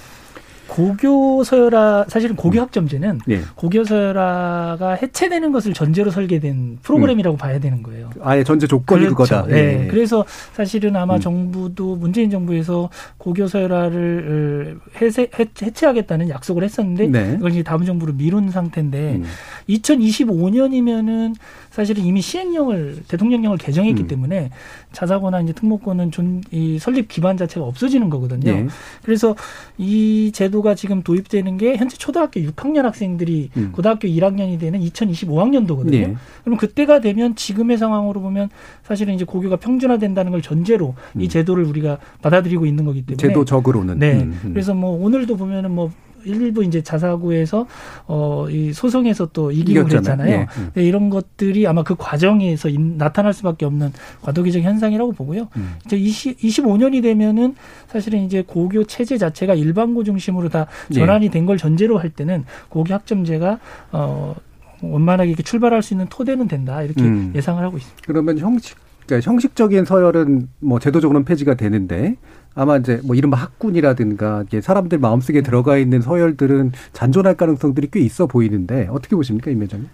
[0.78, 3.42] 고교 서열화 사실은 고교 학점제는 예.
[3.56, 8.12] 고교 서열화가 해체되는 것을 전제로 설계된 프로그램이라고 봐야 되는 거예요.
[8.22, 9.16] 아예 전제 조건이 그렇죠.
[9.16, 9.48] 그거다.
[9.48, 9.86] 네.
[9.86, 9.88] 예.
[9.88, 11.20] 그래서 사실은 아마 음.
[11.20, 17.36] 정부도 문재인 정부에서 고교 서열화를 어, 해체, 해체하겠다는 약속을 했었는데 네.
[17.40, 19.24] 이걸 이제 다음 정부로 미룬 상태인데 음.
[19.70, 21.34] 2025년이면은
[21.78, 24.08] 사실은 이미 시행령을 대통령령을 개정했기 음.
[24.08, 24.50] 때문에
[24.94, 28.50] 자사고나 이제 특목고는 존, 이 설립 기반 자체가 없어지는 거거든요.
[28.50, 28.68] 예.
[29.04, 29.36] 그래서
[29.78, 33.72] 이 제도가 지금 도입되는 게 현재 초등학교 6학년 학생들이 음.
[33.74, 35.94] 고등학교 1학년이 되는 2025학년도거든요.
[35.94, 36.16] 예.
[36.44, 38.50] 그럼 그때가 되면 지금의 상황으로 보면
[38.82, 43.30] 사실은 이제 고교가 평준화된다는 걸 전제로 이 제도를 우리가 받아들이고 있는 거기 때문에 음.
[43.30, 44.00] 제도적으로는.
[44.00, 44.14] 네.
[44.14, 44.50] 음, 음.
[44.52, 45.92] 그래서 뭐 오늘도 보면은 뭐
[46.28, 47.66] 일부 이제 자사고에서
[48.08, 49.86] 어 이 소송에서 또 이기고.
[49.86, 50.30] 그랬잖아요.
[50.32, 50.72] 예, 음.
[50.74, 55.48] 네, 이런 것들이 아마 그 과정에서 인- 나타날 수밖에 없는 과도기적 현상이라고 보고요.
[55.58, 55.76] 음.
[55.86, 57.56] 이제 20, 25년이 되면은
[57.88, 60.96] 사실은 이제 고교 체제 자체가 일반고 중심으로 다 예.
[60.96, 63.60] 전환이 된 걸 전제로 할 때는 고교 학점제가
[63.94, 64.36] 어
[64.82, 67.32] 원만하게 이렇게 출발할 수 있는 토대는 된다 이렇게 음.
[67.36, 68.04] 예상을 하고 있습니다.
[68.06, 72.16] 그러면 형식, 그러니까 형식적인 서열은 뭐 제도적으로는 폐지가 되는데
[72.58, 78.26] 아마 이제 뭐 이른바 학군이라든가 이게 사람들 마음속에 들어가 있는 서열들은 잔존할 가능성들이 꽤 있어
[78.26, 79.88] 보이는데 어떻게 보십니까, 임 회장님?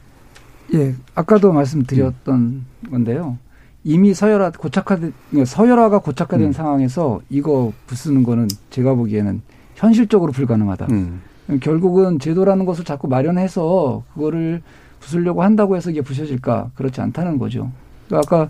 [0.76, 3.38] 예, 아까도 말씀드렸던 건데요.
[3.84, 5.13] 이미 서열화 고착화된
[5.45, 6.52] 서열화가 고착화된 음.
[6.54, 9.41] 상황에서 이거 부수는 거는 제가 보기에는
[9.76, 10.88] 현실적으로 불가능하다.
[10.89, 11.21] 음.
[11.60, 14.62] 결국은 제도라는 것을 자꾸 마련해서 그거를
[15.02, 17.73] 부수려고 한다고 해서 이게 부셔질까 그렇지 않다는 거죠.
[18.08, 18.49] 그러니까 아까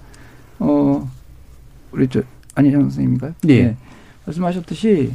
[0.59, 1.09] 어
[1.91, 2.21] 우리 저
[2.53, 3.33] 안희정 선생님인가요?
[3.47, 3.63] 예.
[3.63, 3.77] 네.
[4.25, 5.11] 말씀하셨듯이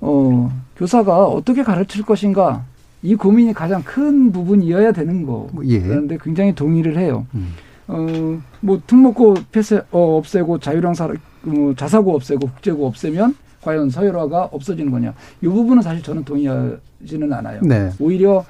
[0.00, 2.64] 어 교사가 어떻게 가르칠 것인가
[3.02, 5.48] 이 고민이 가장 큰 부분이어야 되는 거.
[5.64, 5.80] 예.
[5.80, 7.26] 그런데 굉장히 동의를 해요.
[7.34, 7.54] 음.
[7.88, 11.08] 어, 뭐 특목고 폐쇄 어, 없애고 자유랑 사
[11.42, 15.14] 뭐, 자사고 없애고 국제고 없애면 과연 서열화가 없어지는 거냐?
[15.42, 17.60] 이 부분은 사실 저는 동의하지는 않아요.
[17.62, 17.90] 네.
[17.98, 18.44] 오히려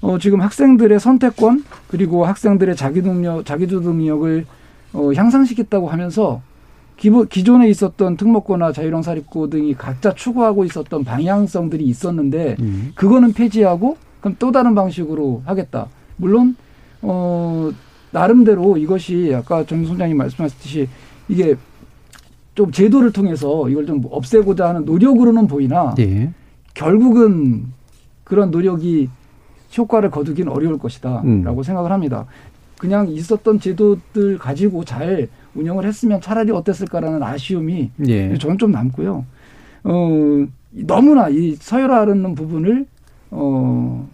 [0.00, 4.46] 어, 지금 학생들의 선택권 그리고 학생들의 자기 능력, 자기 주도 능력을
[4.92, 6.40] 어, 향상시켰다고 하면서
[6.98, 12.92] 기본 기존에 있었던 특목고나 자유형 사립고 등이 각자 추구하고 있었던 방향성들이 있었는데 음.
[12.96, 15.86] 그거는 폐지하고 그럼 또 다른 방식으로 하겠다.
[16.16, 16.56] 물론
[17.00, 17.70] 어
[18.10, 20.88] 나름대로 이것이 아까 정 소장님 말씀하셨듯이
[21.28, 21.54] 이게
[22.56, 26.32] 좀 제도를 통해서 이걸 좀 없애고자 하는 노력으로는 보이나 예.
[26.74, 27.66] 결국은
[28.24, 29.08] 그런 노력이
[29.76, 31.62] 효과를 거두기는 어려울 것이다라고 음.
[31.62, 32.26] 생각을 합니다.
[32.78, 38.38] 그냥 있었던 제도들 가지고 잘 운영을 했으면 차라리 어땠을까라는 아쉬움이 예.
[38.38, 39.24] 저는 좀 남고요.
[39.84, 42.86] 어, 너무나 이 서열화하는 부분을
[43.30, 44.08] 어,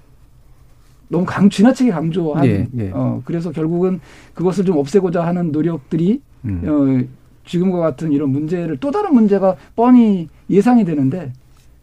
[1.08, 2.90] 너무 강 지나치게 강조한 예, 예.
[2.92, 4.00] 어, 그래서 결국은
[4.32, 6.62] 그것을 좀 없애고자 하는 노력들이 음.
[6.66, 11.32] 어, 지금과 같은 이런 문제를 또 다른 문제가 뻔히 예상이 되는데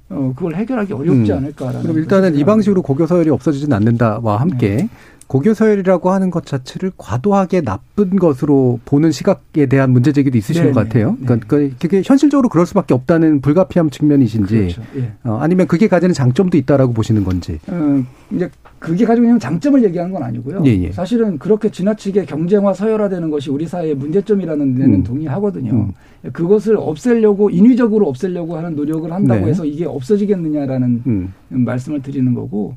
[0.09, 1.37] 어, 그걸 해결하기 어렵지 음.
[1.37, 4.89] 않을까라는 그럼 일단은 이 방식으로 고교 서열이 없어지진 않는다와 함께 네.
[5.31, 10.71] 고교 서열이라고 하는 것 자체를 과도하게 나쁜 것으로 보는 시각에 대한 문제 제기도 있으신 네,
[10.73, 11.11] 것 네, 같아요.
[11.21, 11.25] 네.
[11.25, 14.81] 그러니까 그- 그게 현실적으로 그럴 수밖에 없다는 불가피함 측면이신지 그렇죠.
[14.97, 15.13] 예.
[15.23, 17.59] 어, 아니면 그게 가지는 장점도 있다라고 보시는 건지.
[17.69, 20.63] 어, 이제 그게 가지고 있는 장점을 얘기하는 건 아니고요.
[20.65, 20.91] 예, 예.
[20.91, 25.03] 사실은 그렇게 지나치게 경쟁화 서열화되는 것이 우리 사회의 문제점이라는 데는 음.
[25.05, 25.91] 동의하거든요.
[26.33, 29.51] 그것을 없애려고 인위적으로 없애려고 하는 노력을 한다고 네.
[29.51, 31.33] 해서 이게 없어지겠느냐라는 음.
[31.47, 32.75] 말씀을 드리는 거고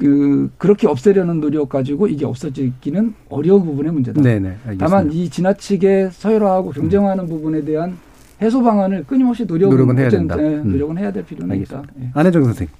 [0.00, 4.22] 그 그렇게 없애려는 노력 가지고 이게 없어지기는 어려운 부분의 문제다.
[4.22, 4.48] 네네.
[4.48, 4.86] 알겠습니다.
[4.86, 7.98] 다만 이 지나치게 서열화하고 경쟁화하는 부분에 대한
[8.40, 10.36] 해소 방안을 끊임없이 노력은, 노력은 해야 된다.
[10.38, 10.72] 예, 음.
[10.72, 11.92] 노력은 해야 될 필요는 알겠습니다.
[11.92, 12.02] 있다.
[12.02, 12.10] 예.
[12.14, 12.74] 안혜정 선생님.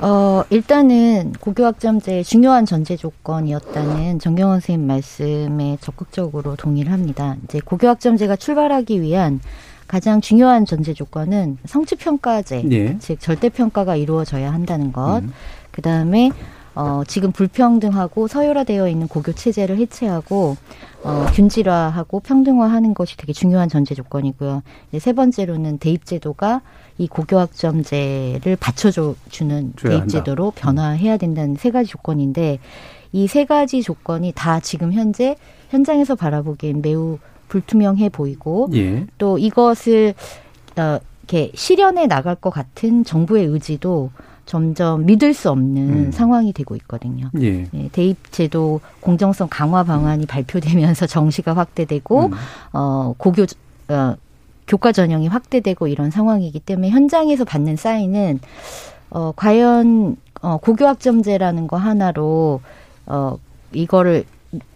[0.00, 7.34] 어, 일단은 고교학점제의 중요한 전제 조건이었다는 정경원 선생님 말씀에 적극적으로 동의를 합니다.
[7.44, 9.40] 이제 고교학점제가 출발하기 위한
[9.88, 12.96] 가장 중요한 전제 조건은 성취평가제, 예.
[13.00, 15.20] 즉 절대평가가 이루어져야 한다는 것.
[15.24, 15.32] 음.
[15.76, 16.30] 그 다음에
[16.74, 20.56] 어, 지금 불평등하고 서열화되어 있는 고교 체제를 해체하고
[21.04, 24.62] 어, 균질화하고 평등화하는 것이 되게 중요한 전제 조건이고요.
[24.98, 26.62] 세 번째로는 대입 제도가
[26.98, 32.58] 이 고교학점제를 받쳐주는 줘야 대입 제도로 변화해야 된다는 세 가지 조건인데
[33.12, 35.36] 이 세 가지 조건이 다 지금 현재
[35.70, 39.06] 현장에서 바라보기엔 매우 불투명해 보이고 예.
[39.18, 40.14] 또 이것을
[40.78, 44.10] 어, 이렇게 실현해 나갈 것 같은 정부의 의지도
[44.46, 46.12] 점점 믿을 수 없는 음.
[46.12, 47.30] 상황이 되고 있거든요.
[47.40, 47.66] 예.
[47.72, 52.32] 네, 대입 제도 공정성 강화 방안이 발표되면서 정시가 확대되고 음.
[52.72, 53.44] 어, 고교
[53.88, 54.14] 어,
[54.68, 58.40] 교과 전형이 확대되고 이런 상황이기 때문에 현장에서 받는 사인은
[59.10, 62.60] 어, 과연 어, 고교학점제라는 거 하나로
[63.06, 63.38] 어,
[63.72, 64.24] 이거를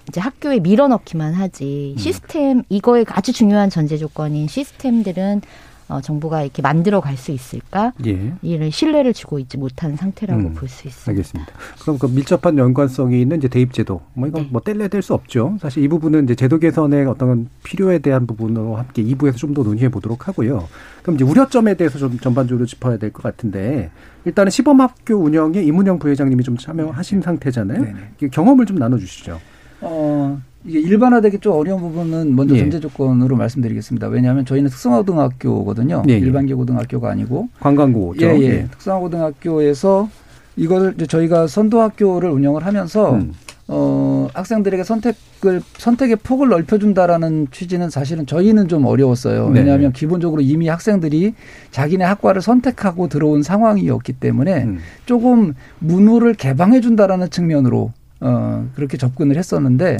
[0.08, 5.42] 이제 학교에 밀어넣기만 하지 시스템 이거에 아주 중요한 전제 조건인 시스템들은
[5.90, 7.92] 어, 정부가 이렇게 만들어 갈 수 있을까?
[8.06, 8.32] 예.
[8.40, 11.10] 이를 신뢰를 주고 있지 못한 상태라고 음, 볼수 있습니다.
[11.10, 11.52] 알겠습니다.
[11.82, 14.48] 그럼 그 밀접한 연관성이 있는 이제 대입제도, 뭐 이건 네.
[14.52, 15.58] 뭐 뗄래야 뗄수 없죠.
[15.60, 19.88] 사실 이 부분은 이제 제도 개선의 어떤 필요에 대한 부분으로 함께 2부에서 좀 더 논의해
[19.90, 20.68] 보도록 하고요.
[21.02, 23.90] 그럼 이제 우려점에 대해서 좀 전반적으로 짚어야 될 것 같은데
[24.24, 27.82] 일단은 시범학교 운영에 이문영 부회장님이 좀 참여하신 상태잖아요.
[27.82, 27.98] 네네.
[28.22, 29.40] 이 경험을 좀 나눠주시죠.
[29.82, 32.60] 어, 이게 일반화되기 좀 어려운 부분은 먼저 예.
[32.60, 34.08] 전제 조건으로 말씀드리겠습니다.
[34.08, 36.02] 왜냐하면 저희는 특성화고등학교거든요.
[36.08, 36.18] 예, 예.
[36.18, 37.48] 일반계 고등학교가 아니고.
[37.60, 38.26] 관광고죠.
[38.26, 38.66] 예, 예.
[38.70, 40.08] 특성화고등학교에서
[40.56, 43.32] 이거를 이제 저희가 선도학교를 운영을 하면서 음.
[43.72, 49.50] 어, 학생들에게 선택을 선택의 폭을 넓혀준다라는 취지는 사실은 저희는 좀 어려웠어요.
[49.50, 49.60] 네.
[49.60, 51.34] 왜냐하면 기본적으로 이미 학생들이
[51.70, 54.78] 자기네 학과를 선택하고 들어온 상황이었기 때문에 음.
[55.06, 59.96] 조금 문호를 개방해준다라는 측면으로 어, 그렇게 접근을 했었는데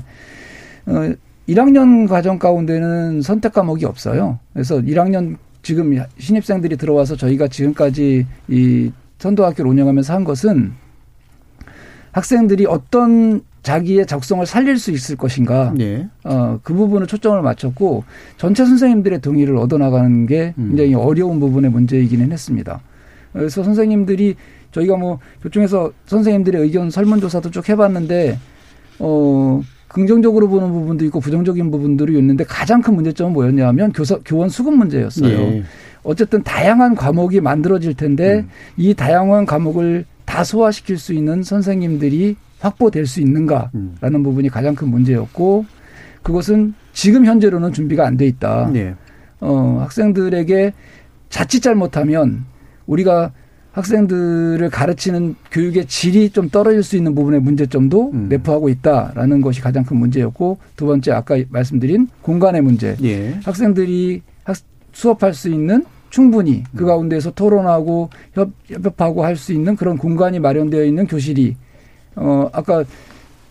[0.87, 1.13] 어,
[1.49, 4.39] 1학년 과정 가운데는 선택 과목이 없어요.
[4.53, 10.73] 그래서 1학년 지금 신입생들이 들어와서 저희가 지금까지 이 선도학교를 운영하면서 한 것은
[12.13, 15.75] 학생들이 어떤 자기의 적성을 살릴 수 있을 것인가.
[15.81, 16.09] 예.
[16.25, 18.05] 어, 그 부분을 초점을 맞췄고
[18.39, 20.69] 전체 선생님들의 동의를 얻어나가는 게 음.
[20.69, 22.81] 굉장히 어려운 부분의 문제이기는 했습니다.
[23.33, 24.37] 그래서 선생님들이
[24.73, 28.39] 저희가 뭐 교총에서 선생님들의 의견 설문조사도 쭉 해봤는데
[29.01, 34.75] 어, 긍정적으로 보는 부분도 있고 부정적인 부분들이 있는데 가장 큰 문제점은 뭐였냐면 교사 교원 수급
[34.75, 35.39] 문제였어요.
[35.39, 35.63] 예.
[36.03, 38.49] 어쨌든 다양한 과목이 만들어질 텐데 음.
[38.77, 43.71] 이 다양한 과목을 다 소화시킬 수 있는 선생님들이 확보될 수 있는가라는
[44.03, 44.23] 음.
[44.23, 45.65] 부분이 가장 큰 문제였고
[46.23, 48.71] 그것은 지금 현재로는 준비가 안 돼 있다.
[48.75, 48.95] 예.
[49.41, 50.73] 어, 학생들에게
[51.31, 52.45] 자칫 잘못하면
[52.87, 53.33] 우리가
[53.73, 58.27] 학생들을 가르치는 교육의 질이 좀 떨어질 수 있는 부분의 문제점도 음.
[58.29, 62.97] 내포하고 있다라는 것이 가장 큰 문제였고 두 번째 아까 말씀드린 공간의 문제.
[63.03, 63.39] 예.
[63.45, 64.57] 학생들이 학,
[64.93, 70.85] 수업할 수 있는 충분히 그 가운데서 토론하고 협, 협업하고 할 수 있는 그런 공간이 마련되어
[70.85, 71.57] 있는 교실이
[72.17, 72.83] 어 아까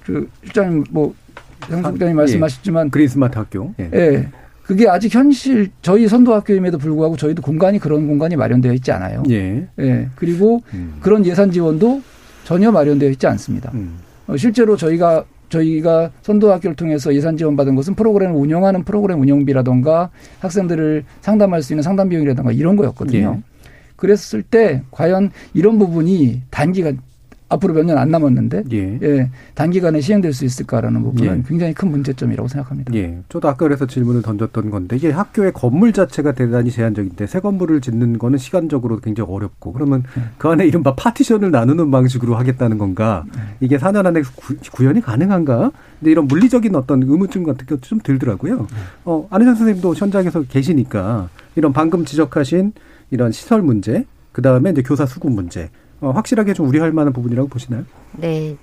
[0.03, 1.15] 그 실장님 뭐
[1.69, 3.73] 장국장님 아, 말씀하셨지만 그린 스마트 학교.
[3.79, 3.89] 예.
[3.93, 4.27] 예.
[4.69, 9.23] 그게 아직 현실 저희 선도학교임에도 불구하고 저희도 공간이 그런 공간이 마련되어 있지 않아요.
[9.31, 9.67] 예.
[9.79, 10.07] 예.
[10.13, 10.97] 그리고 음.
[10.99, 12.03] 그런 예산 지원도
[12.43, 13.71] 전혀 마련되어 있지 않습니다.
[13.73, 13.97] 음.
[14.27, 21.03] 어, 실제로 저희가 저희가 선도학교를 통해서 예산 지원 받은 것은 프로그램을 운영하는 프로그램 운영비라던가 학생들을
[21.21, 23.37] 상담할 수 있는 상담 비용이라던가 이런 거였거든요.
[23.39, 23.43] 예.
[23.95, 26.99] 그랬을 때 과연 이런 부분이 단기간
[27.49, 28.99] 앞으로 몇 년 안 남았는데 예.
[29.01, 31.43] 예, 단기간에 시행될 수 있을까라는 부분은 예.
[31.47, 32.93] 굉장히 큰 문제점이라고 생각합니다.
[32.95, 33.19] 예.
[33.27, 38.19] 저도 아까 그래서 질문을 던졌던 건데 이게 학교의 건물 자체가 대단히 제한적인데 새 건물을 짓는
[38.19, 40.03] 거는 시간적으로 굉장히 어렵고 그러면
[40.37, 43.25] 그 안에 이른바 파티션을 나누는 방식으로 하겠다는 건가?
[43.59, 45.71] 이게 4년 안에 구, 구현이 가능한가?
[45.99, 48.67] 근데 이런 물리적인 어떤 의문점 같은 것도 좀 들더라고요.
[49.05, 52.73] 어, 안혜선 선생님도 현장에서 계시니까 이런 방금 지적하신
[53.11, 55.69] 이런 시설 문제, 그 다음에 이제 교사 수급 문제,
[56.01, 57.83] 어, 확실하게 좀 우려할 만한 부분이라고 보시나요?
[58.13, 58.55] 네.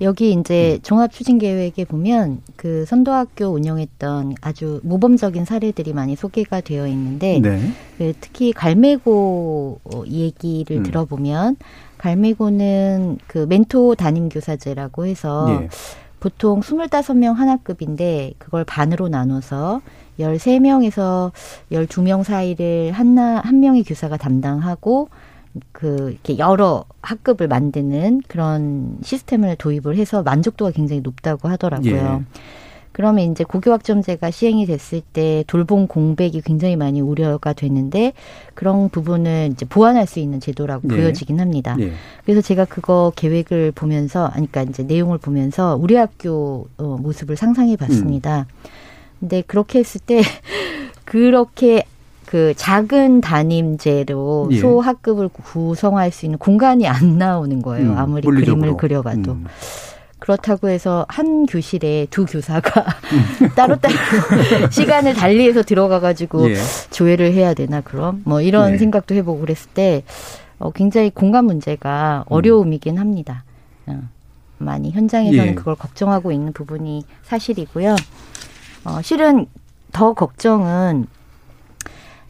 [0.00, 6.86] 여기 이제 종합 추진 계획에 보면 그 선도학교 운영했던 아주 모범적인 사례들이 많이 소개가 되어
[6.86, 7.60] 있는데 네.
[7.98, 10.82] 그 특히 갈매고 어, 얘기를 음.
[10.84, 11.56] 들어보면
[11.98, 15.68] 갈매고는 그 멘토 담임 교사제라고 해서 예.
[16.20, 19.80] 보통 25명 한 학급인데 그걸 반으로 나눠서
[20.18, 21.32] 13명에서
[21.72, 25.08] 12명 사이를 하나 한 명의 교사가 담당하고
[25.72, 32.24] 그 이렇게 여러 학급을 만드는 그런 시스템을 도입을 해서 만족도가 굉장히 높다고 하더라고요.
[32.24, 32.40] 예.
[32.94, 38.12] 그러면 이제 고교학점제가 시행이 됐을 때 돌봄 공백이 굉장히 많이 우려가 되는데
[38.54, 40.96] 그런 부분을 이제 보완할 수 있는 제도라고 예.
[40.96, 41.76] 보여지긴 합니다.
[41.80, 41.90] 예.
[42.24, 47.74] 그래서 제가 그거 계획을 보면서, 아니, 그러니까 이제 내용을 보면서 우리 학교 어, 모습을 상상해
[47.74, 48.46] 봤습니다.
[49.18, 50.22] 근데 그렇게 했을 때,
[51.04, 51.82] 그렇게
[52.26, 54.58] 그 작은 담임제로 예.
[54.58, 57.90] 소학급을 구성할 수 있는 공간이 안 나오는 거예요.
[57.90, 58.60] 음, 아무리 물리적으로.
[58.60, 59.32] 그림을 그려봐도.
[59.32, 59.46] 음.
[60.18, 62.86] 그렇다고 해서 한 교실에 두 교사가
[63.54, 63.94] 따로따로
[64.72, 66.56] 시간을 달리해서 들어가가지고 예.
[66.90, 68.78] 조회를 해야 되나 그럼 뭐 이런 예.
[68.78, 70.02] 생각도 해보고 그랬을 때
[70.58, 73.44] 어, 굉장히 공간 문제가 어려움이긴 합니다.
[73.86, 74.00] 어,
[74.56, 75.54] 많이 현장에서는 예.
[75.54, 77.94] 그걸 걱정하고 있는 부분이 사실이고요.
[78.84, 79.46] 어, 실은
[79.92, 81.06] 더 걱정은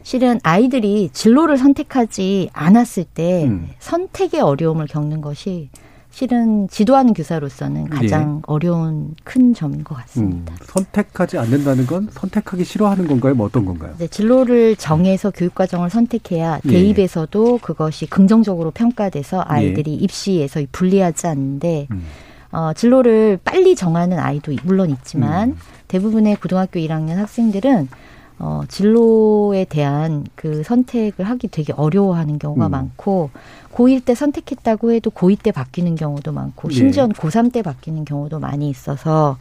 [0.05, 3.69] 실은 아이들이 진로를 선택하지 않았을 때 음.
[3.79, 5.71] 선택의 어려움을 겪는 것이
[6.11, 10.53] 실은 지도하는 교사로서는 가장 어려운 큰 점인 것 같습니다.
[10.53, 13.33] 음, 선택하지 않는다는 건 선택하기 싫어하는 건가요?
[13.33, 13.95] 뭐 어떤 건가요?
[13.97, 16.69] 네, 진로를 정해서 교육과정을 선택해야 예.
[16.69, 19.95] 대입에서도 그것이 긍정적으로 평가돼서 아이들이 예.
[19.95, 22.03] 입시에서 불리하지 않는데 음.
[22.51, 25.57] 어, 진로를 빨리 정하는 아이도 물론 있지만 음.
[25.87, 27.89] 대부분의 고등학교 1학년 학생들은
[28.37, 32.71] 어, 진로에 대한 그 선택을 하기 되게 어려워하는 경우가 음.
[32.71, 33.29] 많고
[33.73, 36.73] 고1 때 선택했다고 해도 고2 때 바뀌는 경우도 많고 예.
[36.73, 39.37] 심지어 고3 때 바뀌는 경우도 많이 있어서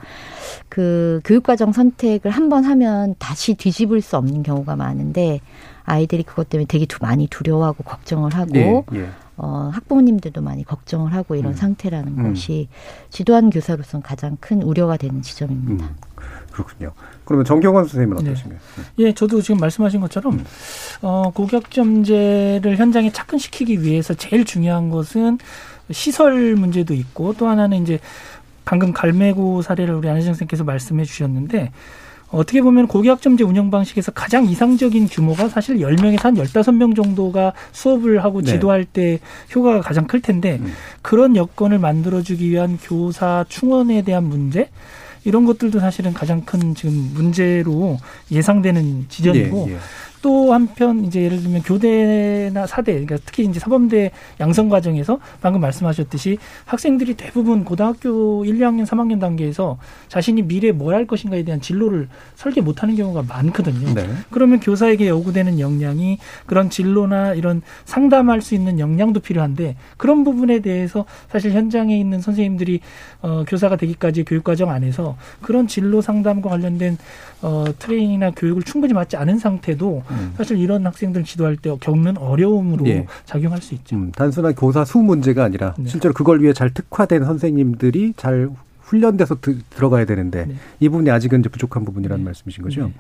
[0.68, 5.40] 그 교육과정 선택을 한 번 하면 다시 뒤집을 수 없는 경우가 많은데
[5.84, 9.08] 아이들이 그것 때문에 되게 두, 많이 두려워하고 걱정을 하고 예, 예.
[9.36, 11.56] 어, 학부모님들도 많이 걱정을 하고 이런 음.
[11.56, 12.28] 상태라는 음.
[12.28, 12.68] 것이
[13.10, 15.86] 지도하는 교사로서는 가장 큰 우려가 되는 지점입니다.
[15.86, 15.96] 음,
[16.52, 16.92] 그렇군요.
[17.24, 18.30] 그러면 정경원 선생님은 네.
[18.30, 18.58] 어떠신가요?
[18.98, 20.44] 예, 저도 지금 말씀하신 것처럼
[21.02, 25.38] 어, 고격점제를 현장에 착근시키기 위해서 제일 중요한 것은
[25.90, 27.98] 시설 문제도 있고 또 하나는 이제
[28.64, 31.72] 방금 갈매고 사례를 우리 안혜정 선생님께서 말씀해 주셨는데
[32.30, 38.42] 어떻게 보면 고교학점제 운영 방식에서 가장 이상적인 규모가 사실 10명에서 한 15명 정도가 수업을 하고
[38.42, 38.52] 네.
[38.52, 39.20] 지도할 때
[39.54, 40.72] 효과가 가장 클 텐데 음.
[41.00, 44.68] 그런 여건을 만들어주기 위한 교사 충원에 대한 문제
[45.24, 47.98] 이런 것들도 사실은 가장 큰 지금 문제로
[48.30, 49.78] 예상되는 지점이고 예, 예.
[50.24, 54.10] 또 한편 이제 예를 들면 교대나 사대 그러니까 특히 이제 사범대
[54.40, 59.76] 양성 과정에서 방금 말씀하셨듯이 학생들이 대부분 고등학교 1, 2학년, 3학년 단계에서
[60.08, 63.94] 자신이 미래에 뭘 할 것인가에 대한 진로를 설계 못 하는 경우가 많거든요.
[63.94, 64.08] 네.
[64.30, 71.04] 그러면 교사에게 요구되는 역량이 그런 진로나 이런 상담할 수 있는 역량도 필요한데 그런 부분에 대해서
[71.30, 72.80] 사실 현장에 있는 선생님들이
[73.22, 76.96] 어, 교사가 되기까지 교육과정 안에서 그런 진로 상담과 관련된
[77.42, 80.32] 어, 트레이닝이나 교육을 충분히 받지 않은 상태도 음.
[80.36, 83.06] 사실 이런 학생들 지도할 때 겪는 어려움으로 예.
[83.24, 83.96] 작용할 수 있죠.
[83.96, 85.88] 음, 단순한 교사 수 문제가 아니라 네.
[85.88, 88.48] 실제로 그걸 위해 잘 특화된 선생님들이 잘
[88.82, 90.54] 훈련돼서 드, 들어가야 되는데 네.
[90.80, 92.24] 이 부분이 아직은 이제 부족한 부분이라는 네.
[92.24, 92.86] 말씀이신 거죠.
[92.86, 92.92] 네.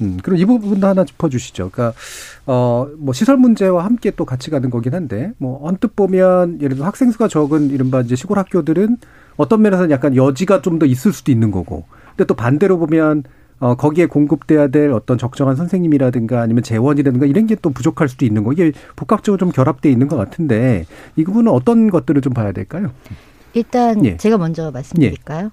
[0.00, 1.70] 음, 그럼 이 부분도 하나 짚어주시죠.
[1.70, 1.96] 그러니까
[2.46, 6.86] 어 뭐 시설 문제와 함께 또 같이 가는 거긴 한데 뭐 언뜻 보면 예를 들어
[6.86, 8.96] 학생 수가 적은 이른바 이제 시골 학교들은
[9.36, 13.24] 어떤 면에서는 약간 여지가 좀 더 있을 수도 있는 거고, 근데 또 반대로 보면
[13.62, 18.42] 어, 거기에 공급돼야 될 어떤 적정한 선생님이라든가 아니면 재원이라든가 이런 게 또 부족할 수도 있는
[18.42, 18.52] 거.
[18.52, 20.84] 이게 복합적으로 좀 결합돼 있는 것 같은데
[21.14, 22.90] 이 부분은 어떤 것들을 좀 봐야 될까요?
[23.54, 24.16] 일단 예.
[24.16, 25.50] 제가 먼저 말씀드릴까요?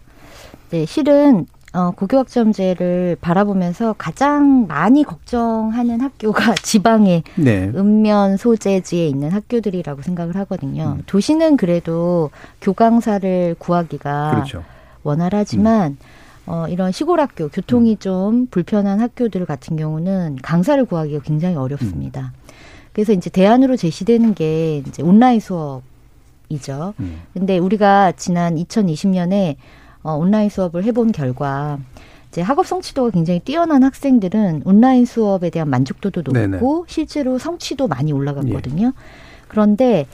[0.73, 0.77] 예.
[0.79, 7.71] 네, 실은 어, 고교학점제를 바라보면서 가장 많이 걱정하는 학교가 지방의 네.
[7.75, 10.95] 읍면 소재지에 있는 학교들이라고 생각을 하거든요.
[10.97, 11.03] 음.
[11.05, 12.31] 도시는 그래도
[12.61, 14.63] 교강사를 구하기가 그렇죠.
[15.03, 15.97] 원활하지만 음.
[16.49, 17.97] 어, 이런 시골 학교, 교통이 음.
[17.97, 22.21] 좀 불편한 학교들 같은 경우는 강사를 구하기가 굉장히 어렵습니다.
[22.21, 22.49] 음.
[22.91, 26.95] 그래서 이제 대안으로 제시되는 게 이제 온라인 수업이죠.
[26.99, 27.21] 음.
[27.33, 29.57] 근데 우리가 지난 2020년에
[30.01, 31.77] 어, 온라인 수업을 해본 결과
[32.29, 36.59] 이제 학업 성취도가 굉장히 뛰어난 학생들은 온라인 수업에 대한 만족도도 높고 네네.
[36.87, 38.87] 실제로 성취도 많이 올라갔거든요.
[38.87, 38.91] 예.
[39.47, 40.07] 그런데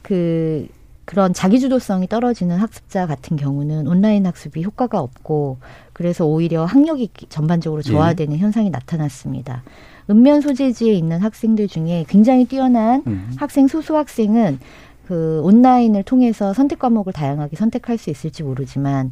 [0.00, 0.68] 그
[1.12, 5.58] 그런 자기주도성이 떨어지는 학습자 같은 경우는 온라인 학습이 효과가 없고
[5.92, 8.38] 그래서 오히려 학력이 전반적으로 저하되는 예.
[8.38, 9.62] 현상이 나타났습니다.
[10.08, 13.30] 읍면 소재지에 있는 학생들 중에 굉장히 뛰어난 음.
[13.36, 14.58] 학생 소수 학생은
[15.06, 19.10] 그 온라인을 통해서 선택 과목을 다양하게 선택할 수 있을지 모르지만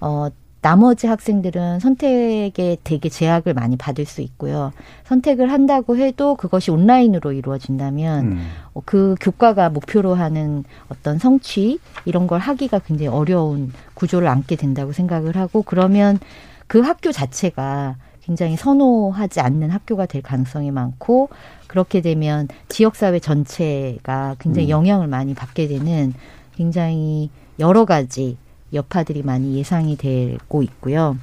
[0.00, 0.28] 어
[0.62, 4.72] 나머지 학생들은 선택에 되게 제약을 많이 받을 수 있고요.
[5.04, 8.46] 선택을 한다고 해도 그것이 온라인으로 이루어진다면 음.
[8.72, 14.92] 어, 그 교과가 목표로 하는 어떤 성취 이런 걸 하기가 굉장히 어려운 구조를 안게 된다고
[14.92, 16.20] 생각을 하고 그러면
[16.68, 21.28] 그 학교 자체가 굉장히 선호하지 않는 학교가 될 가능성이 많고
[21.66, 24.70] 그렇게 되면 지역사회 전체가 굉장히 음.
[24.70, 26.14] 영향을 많이 받게 되는
[26.54, 28.36] 굉장히 여러 가지
[28.72, 31.16] 여파들이 많이 예상이 되고 있고요.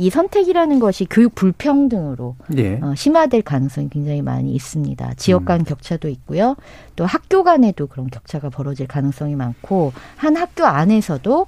[0.00, 2.80] 이 선택이라는 것이 교육 불평등으로 예.
[2.80, 5.12] 어, 심화될 가능성이 굉장히 많이 있습니다.
[5.18, 5.64] 지역 간 음.
[5.64, 6.56] 격차도 있고요.
[6.96, 11.46] 또 학교 간에도 그런 격차가 벌어질 가능성이 많고 한 학교 안에서도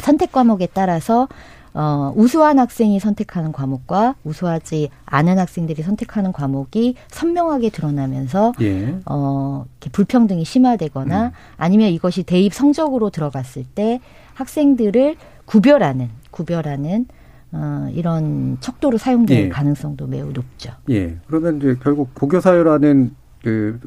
[0.00, 1.28] 선택 과목에 따라서
[1.72, 8.96] 어, 우수한 학생이 선택하는 과목과 우수하지 않은 학생들이 선택하는 과목이 선명하게 드러나면서 예.
[9.06, 11.30] 어, 이렇게 불평등이 심화되거나 음.
[11.56, 14.00] 아니면 이것이 대입 성적으로 들어갔을 때
[14.34, 17.06] 학생들을 구별하는 구별하는
[17.52, 19.48] 어, 이런 척도로 사용될 예.
[19.48, 20.72] 가능성도 매우 높죠.
[20.88, 21.16] 예.
[21.26, 23.10] 그러면 이제 결국 고교사회라는
[23.42, 23.80] 그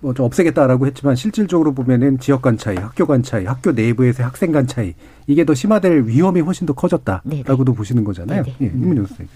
[0.00, 4.66] 뭐좀 없애겠다라고 했지만 실질적으로 보면은 지역 간 차이, 학교 간 차이, 학교 내부에서의 학생 간
[4.66, 4.94] 차이
[5.26, 7.76] 이게 더 심화될 위험이 훨씬 더 커졌다라고도 네네.
[7.76, 8.42] 보시는 거잖아요.
[8.42, 8.56] 네네.
[8.60, 9.28] 예, 이문영 선생님.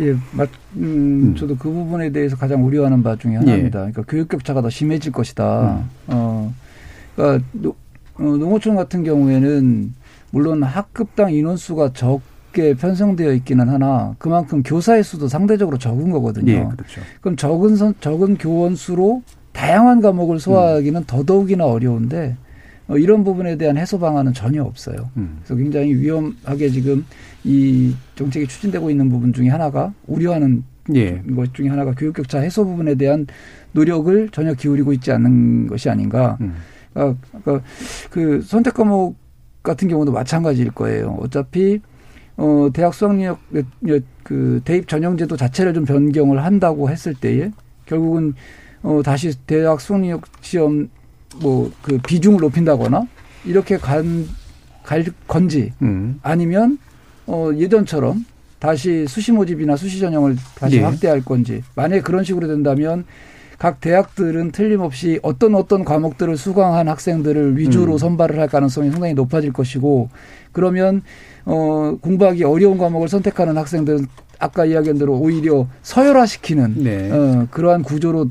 [0.00, 3.78] 예, 맞, 음, 음, 저도 그 부분에 대해서 가장 우려하는 바 중에 하나입니다.
[3.86, 3.92] 예.
[3.92, 5.78] 그러니까 교육 격차가 더 심해질 것이다.
[5.78, 5.88] 음.
[6.08, 6.54] 어,
[7.16, 7.70] 그러니까 노,
[8.16, 9.94] 어, 농어촌 같은 경우에는
[10.30, 16.52] 물론 학급당 인원수가 적게 편성되어 있기는 하나 그만큼 교사의 수도 상대적으로 적은 거거든요.
[16.52, 17.00] 예, 그렇죠.
[17.20, 19.22] 그럼 적은 선, 적은 교원 수로
[19.52, 21.04] 다양한 과목을 소화하기는 음.
[21.06, 22.36] 더더욱이나 어려운데
[22.88, 25.10] 어, 이런 부분에 대한 해소 방안은 전혀 없어요.
[25.16, 25.38] 음.
[25.38, 27.04] 그래서 굉장히 위험하게 지금
[27.44, 30.64] 이 정책이 추진되고 있는 부분 중에 하나가 우려하는
[30.94, 31.22] 예.
[31.36, 33.26] 것 중에 하나가 교육 격차 해소 부분에 대한
[33.72, 36.36] 노력을 전혀 기울이고 있지 않는 것이 아닌가.
[36.40, 36.54] 음.
[36.92, 37.66] 그러니까, 그러니까
[38.10, 39.16] 그 선택 과목
[39.62, 41.18] 같은 경우도 마찬가지일 거예요.
[41.20, 41.80] 어차피
[42.36, 43.38] 어 대학 수학력
[44.22, 47.50] 그 대입 전형제도 자체를 좀 변경을 한다고 했을 때에
[47.86, 48.34] 결국은
[48.82, 50.88] 어, 다시 대학 수학력 시험
[51.42, 53.06] 뭐 그 비중을 높인다거나
[53.44, 54.26] 이렇게 간,
[54.82, 56.18] 갈 건지 음.
[56.22, 56.78] 아니면
[57.26, 58.24] 어, 예전처럼
[58.58, 60.82] 다시 수시 모집이나 수시 전형을 다시 예.
[60.82, 63.04] 확대할 건지 만약에 그런 식으로 된다면
[63.60, 67.98] 각 대학들은 틀림없이 어떤 어떤 과목들을 수강한 학생들을 위주로 음.
[67.98, 70.08] 선발을 할 가능성이 상당히 높아질 것이고
[70.50, 71.02] 그러면
[71.44, 74.06] 어 공부하기 어려운 과목을 선택하는 학생들은
[74.38, 77.10] 아까 이야기한 대로 오히려 서열화시키는 네.
[77.12, 78.30] 어 그러한 구조로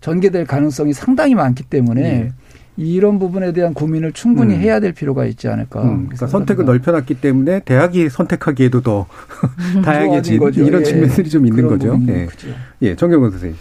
[0.00, 2.32] 전개될 가능성이 상당히 많기 때문에 네.
[2.76, 4.60] 이런 부분에 대한 고민을 충분히 음.
[4.60, 5.82] 해야 될 필요가 있지 않을까.
[5.82, 6.04] 음.
[6.04, 9.06] 그러니까 선택을 넓혀놨기 때문에 대학이 선택하기에도 더
[9.84, 10.84] 다양해진 이런 예.
[10.84, 12.00] 측면들이 좀 있는 거죠.
[12.06, 12.28] 예.
[12.82, 13.56] 예, 정경원 선생님.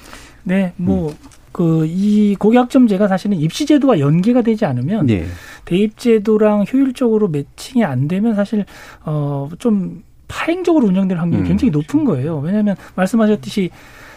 [0.48, 1.10] 네, 뭐.
[1.10, 1.38] 음.
[1.58, 5.26] 그이 고교학점제가 사실은 입시 제도와 연계가 되지 않으면 네.
[5.66, 8.64] 대입 제도랑 효율적으로 매칭이 안 되면 사실
[9.04, 11.48] 어좀 파행적으로 운영되는 확률이 음.
[11.48, 12.38] 굉장히 높은 거예요.
[12.40, 13.72] 왜냐하면 말씀하셨듯이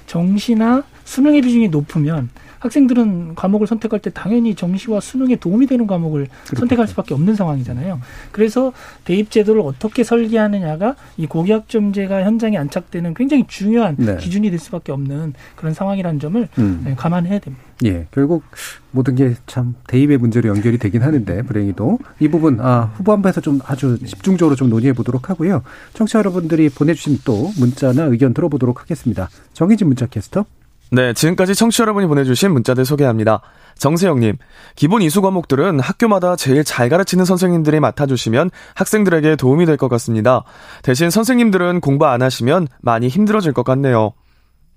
[0.07, 2.29] 정시나 수능의 비중이 높으면
[2.61, 6.57] 학생들은 과목을 선택할 때 당연히 정시와 수능에 도움이 되는 과목을 그렇겠죠.
[6.61, 8.01] 선택할 수밖에 없는 상황이잖아요.
[8.33, 8.73] 그래서
[9.05, 14.17] 대입 제도를 어떻게 설계하느냐가 이 고교학점제가 현장에 안착되는 굉장히 중요한 네.
[14.19, 16.83] 기준이 될 수밖에 없는 그런 상황이라는 점을 음.
[16.85, 17.65] 네, 감안해야 됩니다.
[17.85, 18.45] 예, 결국
[18.91, 23.99] 모든 게 참 대입의 문제로 연결이 되긴 하는데 불행히도 이 부분 아, 후반부에서 좀 아주
[24.05, 25.63] 집중적으로 좀 논의해 보도록 하고요.
[25.95, 29.31] 청취자 여러분들이 보내주신 또 문자나 의견 들어보도록 하겠습니다.
[29.55, 30.45] 정희진 문자 캐스터.
[30.93, 33.43] 네, 지금까지 청취자 여러분이 보내주신 문자들 소개합니다.
[33.79, 34.37] 정세영님,
[34.75, 40.43] 기본 이수 과목들은 학교마다 제일 잘 가르치는 선생님들이 맡아주시면 학생들에게 도움이 될 것 같습니다.
[40.83, 44.13] 대신 선생님들은 공부 안 하시면 많이 힘들어질 것 같네요.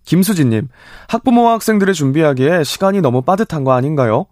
[0.05, 0.67] 김수진님,
[1.07, 4.27] 학부모와 학생들을 준비하기에 시간이 너무 빠듯한 거 아닌가요?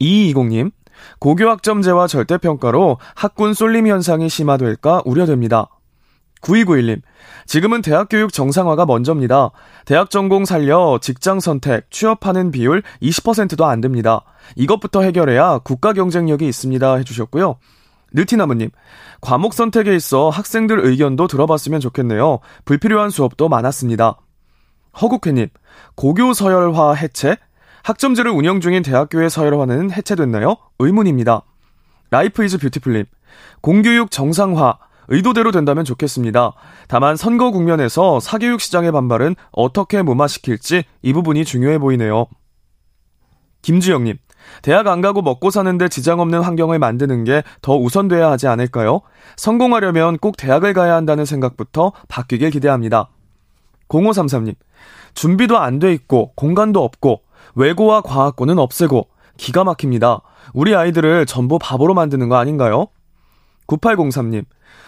[0.00, 0.70] 2220님,
[1.18, 5.68] 고교학점제와 절대평가로 학군 쏠림 현상이 심화될까 우려됩니다.
[6.42, 7.00] 9291님,
[7.46, 9.50] 지금은 대학 교육 정상화가 먼저입니다.
[9.84, 14.24] 대학 전공 살려 직장 선택, 취업하는 비율 20%도 안 됩니다.
[14.56, 16.96] 이것부터 해결해야 국가 경쟁력이 있습니다.
[16.96, 17.56] 해주셨고요.
[18.12, 18.70] 느티나무님,
[19.20, 22.40] 과목 선택에 있어 학생들 의견도 들어봤으면 좋겠네요.
[22.64, 24.18] 불필요한 수업도 많았습니다.
[25.00, 25.48] 허국회님,
[25.94, 27.36] 고교 서열화 해체?
[27.84, 30.56] 학점제를 운영 중인 대학교의 서열화는 해체됐나요?
[30.78, 31.42] 의문입니다.
[32.10, 33.06] Life is beautiful님,
[33.62, 34.78] 공교육 정상화,
[35.08, 36.52] 의도대로 된다면 좋겠습니다.
[36.88, 42.26] 다만 선거 국면에서 사교육 시장의 반발은 어떻게 무마시킬지 이 부분이 중요해 보이네요.
[43.62, 44.16] 김주영님,
[44.62, 49.02] 대학 안 가고 먹고 사는데 지장 없는 환경을 만드는 게 더 우선돼야 하지 않을까요?
[49.36, 53.08] 성공하려면 꼭 대학을 가야 한다는 생각부터 바뀌길 기대합니다.
[53.88, 54.54] 0533님,
[55.14, 57.22] 준비도 안 돼 있고 공간도 없고
[57.54, 60.20] 외고와 과학고는 없애고 기가 막힙니다.
[60.54, 62.86] 우리 아이들을 전부 바보로 만드는 거 아닌가요?
[63.68, 64.44] 9803님,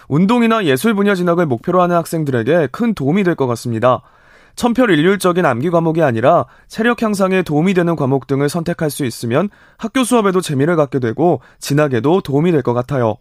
[0.09, 4.03] 운동이나 예술 분야 진학을 목표로 하는 학생들에게 큰 도움이 될 것 같습니다.
[4.57, 10.41] 천편일률적인 암기 과목이 아니라 체력 향상에 도움이 되는 과목 등을 선택할 수 있으면 학교 수업에도
[10.41, 13.17] 재미를 갖게 되고 진학에도 도움이 될 것 같아요.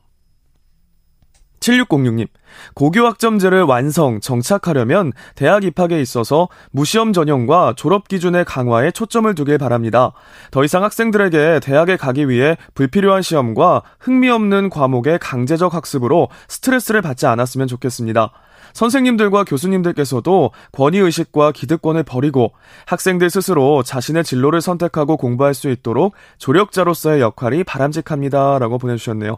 [1.63, 2.27] 7606님,
[2.73, 10.11] 고교학점제를 완성, 정착하려면 대학 입학에 있어서 무시험 전형과 졸업 기준의 강화에 초점을 두길 바랍니다.
[10.51, 17.67] 더 이상 학생들에게 대학에 가기 위해 불필요한 시험과 흥미없는 과목의 강제적 학습으로 스트레스를 받지 않았으면
[17.67, 18.31] 좋겠습니다.
[18.73, 22.53] 선생님들과 교수님들께서도 권위의식과 기득권을 버리고
[22.87, 28.57] 학생들 스스로 자신의 진로를 선택하고 공부할 수 있도록 조력자로서의 역할이 바람직합니다.
[28.57, 29.37] 라고 보내주셨네요.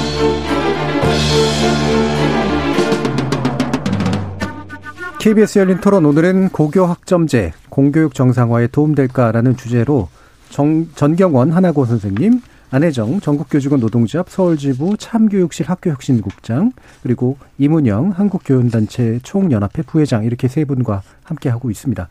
[5.21, 10.09] KBS 열린 토론 오늘은 고교 학점제 공교육 정상화에 도움될까라는 주제로
[10.49, 12.41] 정, 전경원 하나고 선생님,
[12.71, 16.71] 안혜정 전국교직원 노동조합 서울지부 참교육실 학교혁신국장
[17.03, 22.09] 그리고 이문영 한국교원단체 총연합회 부회장 이렇게 세 분과 함께 하고 있습니다.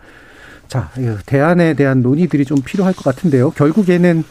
[0.68, 0.90] 자,
[1.26, 3.50] 대안에 대한 논의들이 좀 필요할 것 같은데요.
[3.50, 4.22] 결국에는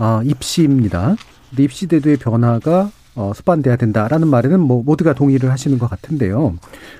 [0.00, 1.14] 어, 입시입니다.
[1.56, 6.54] 입시 제도의 변화가 어, 수반돼야 된다라는 말에는 뭐 모두가 동의를 하시는 것 같은데요.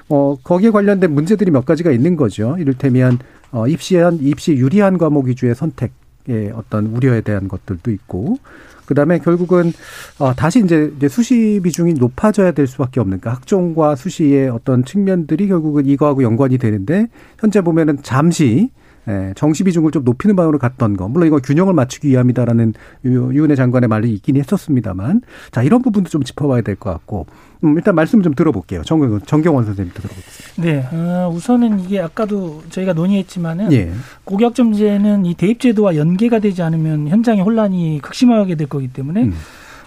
[0.09, 2.57] 어, 거기에 관련된 문제들이 몇 가지가 있는 거죠.
[2.59, 3.19] 이를테면
[3.51, 8.39] 어, 입시한 입시 유리한 과목 위주의 선택의 어떤 우려에 대한 것들도 있고
[8.87, 9.73] 그다음에 결국은
[10.19, 15.87] 어 다시 이제 수시 비중이 높아져야 될 수밖에 없는 그 학종과 수시의 어떤 측면들이 결국은
[15.87, 17.09] 이거하고 연관이 되는데
[17.39, 18.71] 현재 보면은 잠시
[19.09, 21.09] 예, 정시 비중을 좀 높이는 방향으로 갔던 거.
[21.09, 22.75] 물론 이거 균형을 맞추기 위함이다라는
[23.05, 25.21] 유은혜 장관의 말이 있긴 했었습니다만.
[25.51, 27.27] 자, 이런 부분도 좀 짚어봐야 될 것 같고.
[27.65, 28.83] 음, 일단 말씀 좀 들어볼게요.
[28.83, 30.63] 정, 정경원 선생님부터 들어보겠습니다.
[30.63, 30.89] 네.
[30.97, 33.73] 어, 우선은 이게 아까도 저희가 논의했지만은.
[33.73, 33.91] 예.
[34.25, 39.25] 고교학점제는 이 대입제도와 연계가 되지 않으면 현장의 혼란이 극심하게 될 거기 때문에.
[39.25, 39.35] 음.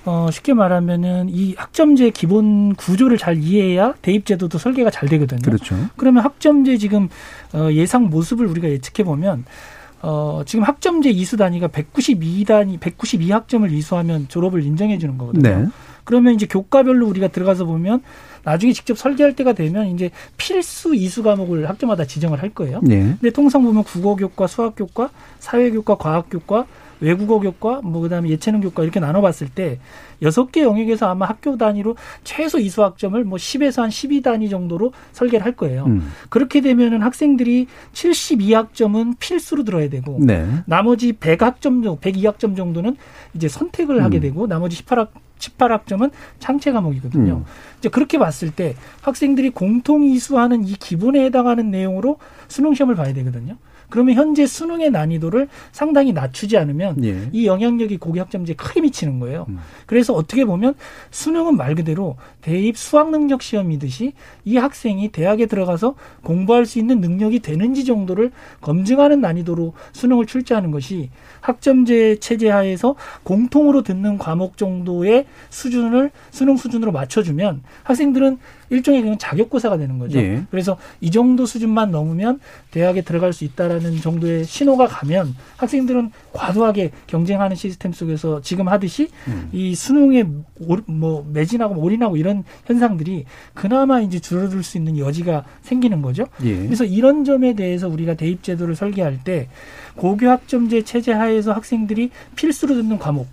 [0.07, 5.41] 어, 쉽게 말하면은 이 학점제 기본 구조를 잘 이해해야 대입제도도 설계가 잘 되거든요.
[5.41, 5.75] 그렇죠.
[5.97, 7.09] 그러면 학점제 지금
[7.53, 9.43] 어, 예상 모습을 우리가 예측해 보면
[10.01, 15.41] 어, 지금 학점제 이수 단위가 192단위, 192학점을 이수하면 졸업을 인정해 주는 거거든요.
[15.41, 15.65] 네.
[16.05, 18.01] 그러면 이제 교과별로 우리가 들어가서 보면
[18.45, 22.79] 나중에 직접 설계할 때가 되면 이제 필수 이수 과목을 학교마다 지정을 할 거예요.
[22.81, 23.01] 네.
[23.19, 26.65] 근데 통상 보면 국어 교과, 수학 교과, 사회 교과, 과학 교과,
[26.99, 29.79] 외국어 교과, 뭐 그다음에 예체능 교과 이렇게 나눠봤을 때
[30.21, 35.45] 여섯 개 영역에서 아마 학교 단위로 최소 이수 학점을 뭐 10에서 한 12단위 정도로 설계를
[35.45, 35.85] 할 거예요.
[35.85, 36.11] 음.
[36.29, 40.47] 그렇게 되면은 학생들이 72학점은 필수로 들어야 되고 네.
[40.65, 42.97] 나머지 100학점 정도, 102학점 정도는
[43.33, 44.21] 이제 선택을 하게 음.
[44.21, 47.33] 되고 나머지 18학 18학점은 창체 과목이거든요.
[47.33, 47.45] 음.
[47.77, 52.17] 이제 그렇게 봤을 때 학생들이 공통 이수하는 이 기본에 해당하는 내용으로
[52.47, 53.57] 수능 시험을 봐야 되거든요.
[53.89, 57.29] 그러면 현재 수능의 난이도를 상당히 낮추지 않으면 예.
[57.31, 59.45] 이 영향력이 고교 학점제에 크게 미치는 거예요.
[59.49, 59.59] 음.
[59.85, 60.75] 그래서 어떻게 보면
[61.11, 64.13] 수능은 말 그대로 대입 수학 능력 시험이듯이
[64.43, 68.31] 이 학생이 대학에 들어가서 공부할 수 있는 능력이 되는지 정도를
[68.61, 71.09] 검증하는 난이도로 수능을 출제하는 것이
[71.41, 78.37] 학점제 체제 하에서 공통으로 듣는 과목 정도의 수준을 수능 수준으로 맞춰주면 학생들은
[78.69, 80.19] 일종의 그냥 자격고사가 되는 거죠.
[80.19, 80.43] 예.
[80.51, 82.39] 그래서 이 정도 수준만 넘으면
[82.71, 89.49] 대학에 들어갈 수 있다라는 정도의 신호가 가면 학생들은 과도하게 경쟁하는 시스템 속에서 지금 하듯이 음.
[89.53, 90.25] 이 수능에
[90.67, 96.25] 올- 뭐 매진하고 올인하고 이런 현상들이 그나마 이제 줄어들 수 있는 여지가 생기는 거죠.
[96.43, 96.55] 예.
[96.57, 99.47] 그래서 이런 점에 대해서 우리가 대입 제도를 설계할 때
[99.95, 103.27] 고교 학점제 체제 하에서 학생들이 필수로 듣는 과목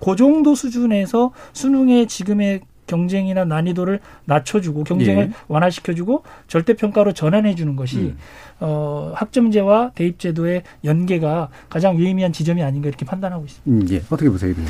[0.00, 5.32] 그 정도 수준에서 수능의 지금의 경쟁이나 난이도를 낮춰주고 경쟁을 예.
[5.48, 8.16] 완화시켜주고 절대평가로 전환해 주는 것이 음.
[8.60, 13.84] 어, 학점제와 대입제도의 연계가 가장 유의미한 지점이 아닌가 이렇게 판단하고 있습니다.
[13.86, 14.02] 음, 예.
[14.10, 14.64] 어떻게 보세요, 이분?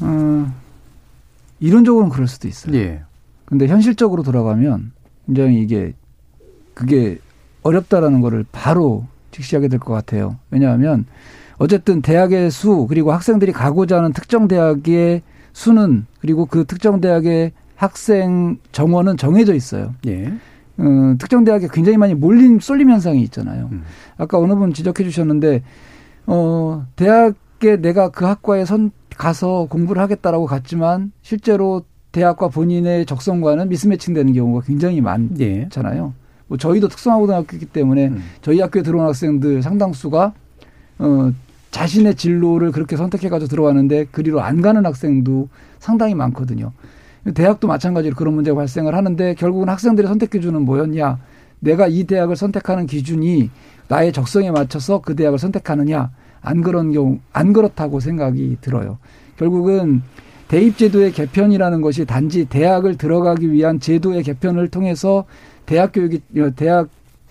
[0.00, 0.52] 어,
[1.60, 2.74] 이론적으로는 그럴 수도 있어요.
[2.76, 3.02] 예.
[3.44, 4.92] 근데 현실적으로 돌아가면
[5.26, 5.94] 굉장히 이게
[6.74, 7.18] 그게
[7.62, 10.36] 어렵다라는 거를 바로 직시하게 될 것 같아요.
[10.50, 11.06] 왜냐하면
[11.58, 15.22] 어쨌든 대학의 수 그리고 학생들이 가고자 하는 특정 대학의
[15.58, 19.92] 수는 그리고 그 특정 대학의 학생 정원은 정해져 있어요.
[20.06, 20.32] 예.
[20.78, 23.68] 어, 특정 대학에 굉장히 많이 몰림 쏠림 현상이 있잖아요.
[23.72, 23.82] 음.
[24.16, 25.64] 아까 어느 분 지적해 주셨는데
[26.26, 31.82] 어 대학에 내가 그 학과에 선 가서 공부를 하겠다라고 갔지만 실제로
[32.12, 35.00] 대학과 본인의 적성과는 미스매칭되는 경우가 굉장히 예.
[35.00, 36.14] 많잖아요.
[36.46, 38.22] 뭐 저희도 특성화 고등학교이기 때문에 음.
[38.42, 40.32] 저희 학교에 들어온 학생들 상당수가
[41.00, 41.32] 어
[41.70, 45.48] 자신의 진로를 그렇게 선택해 가지고 들어왔는데 그리로 안 가는 학생도
[45.78, 46.72] 상당히 많거든요.
[47.34, 51.18] 대학도 마찬가지로 그런 문제가 발생을 하는데 결국은 학생들이 선택해 주는 뭐였냐?
[51.60, 53.50] 내가 이 대학을 선택하는 기준이
[53.88, 56.10] 나의 적성에 맞춰서 그 대학을 선택하느냐?
[56.40, 58.98] 안 그런 경우 안 그렇다고 생각이 들어요.
[59.36, 60.02] 결국은
[60.46, 65.24] 대입 제도의 개편이라는 것이 단지 대학을 들어가기 위한 제도의 개편을 통해서
[65.66, 66.88] 대학 교육이 어, 대학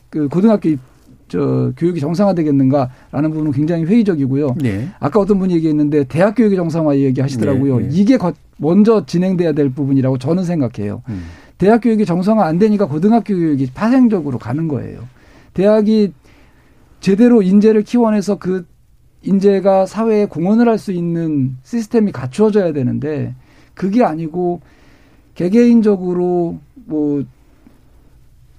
[0.10, 0.80] 그 고등학교 입-
[1.28, 4.56] 저 교육이 정상화되겠는가라는 부분은 굉장히 회의적이고요.
[4.66, 4.88] 예.
[5.00, 7.82] 아까 어떤 분이 얘기했는데 대학 교육의 정상화 얘기하시더라고요.
[7.82, 7.90] 예, 예.
[7.92, 11.04] 이게 거- 먼저 진행돼야 될 부분이라고 저는 생각해요.
[11.10, 11.24] 음.
[11.58, 15.02] 대학 교육이 정상화 안 되니까 고등학교 교육이 파생적으로 가는 거예요.
[15.54, 16.14] 대학이
[17.00, 18.66] 제대로 인재를 키워내서 그
[19.24, 23.34] 인재가 사회에 공헌을 할 수 있는 시스템이 갖추어져야 되는데
[23.74, 24.62] 그게 아니고
[25.36, 27.24] 개개인적으로 뭐,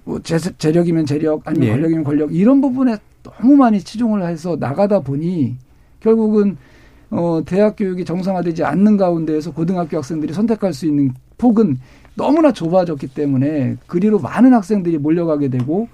[0.09, 1.72] 뭐 재, 재력이면 재력 아니면 예.
[1.72, 5.56] 권력이면 권력 이런 부분에 너무 많이 치중을 해서 나가다 보니
[6.00, 6.56] 결국은
[7.11, 11.78] 어, 대학 교육이 정상화되지 않는 가운데에서 고등학교 학생들이 선택할 수 있는 폭은
[12.14, 15.88] 너무나 좁아졌기 때문에 그리로 많은 학생들이 몰려가게 되고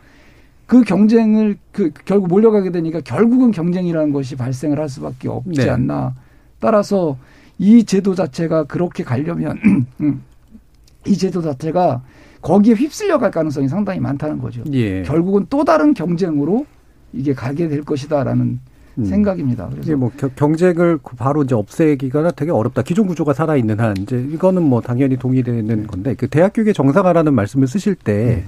[0.67, 5.69] 그 경쟁을 그 결국 몰려가게 되니까 결국은 경쟁이라는 것이 발생을 할 수밖에 없지 네.
[5.69, 6.15] 않나.
[6.61, 7.19] 따라서
[7.59, 9.59] 이 제도 자체가 그렇게 가려면
[10.01, 10.23] 음,
[11.05, 12.03] 이 제도 자체가
[12.45, 14.63] 거기에 휩쓸려 갈 가능성이 상당히 많다는 거죠.
[14.73, 15.03] 예.
[15.03, 16.67] 결국은 또 다른 경쟁으로
[17.15, 18.61] 이게 가게 될 것이다라는
[18.99, 19.05] 음.
[19.05, 19.69] 생각입니다.
[19.71, 22.83] 그래서 뭐 겨- 경쟁을 바로 이제 없애기가 되게 어렵다.
[22.83, 27.33] 기존 구조가 살아 있는 한 이제 이거는 뭐 당연히 동의되는 건데 그 대학 교육의 정상화라는
[27.33, 28.45] 말씀을 쓰실 때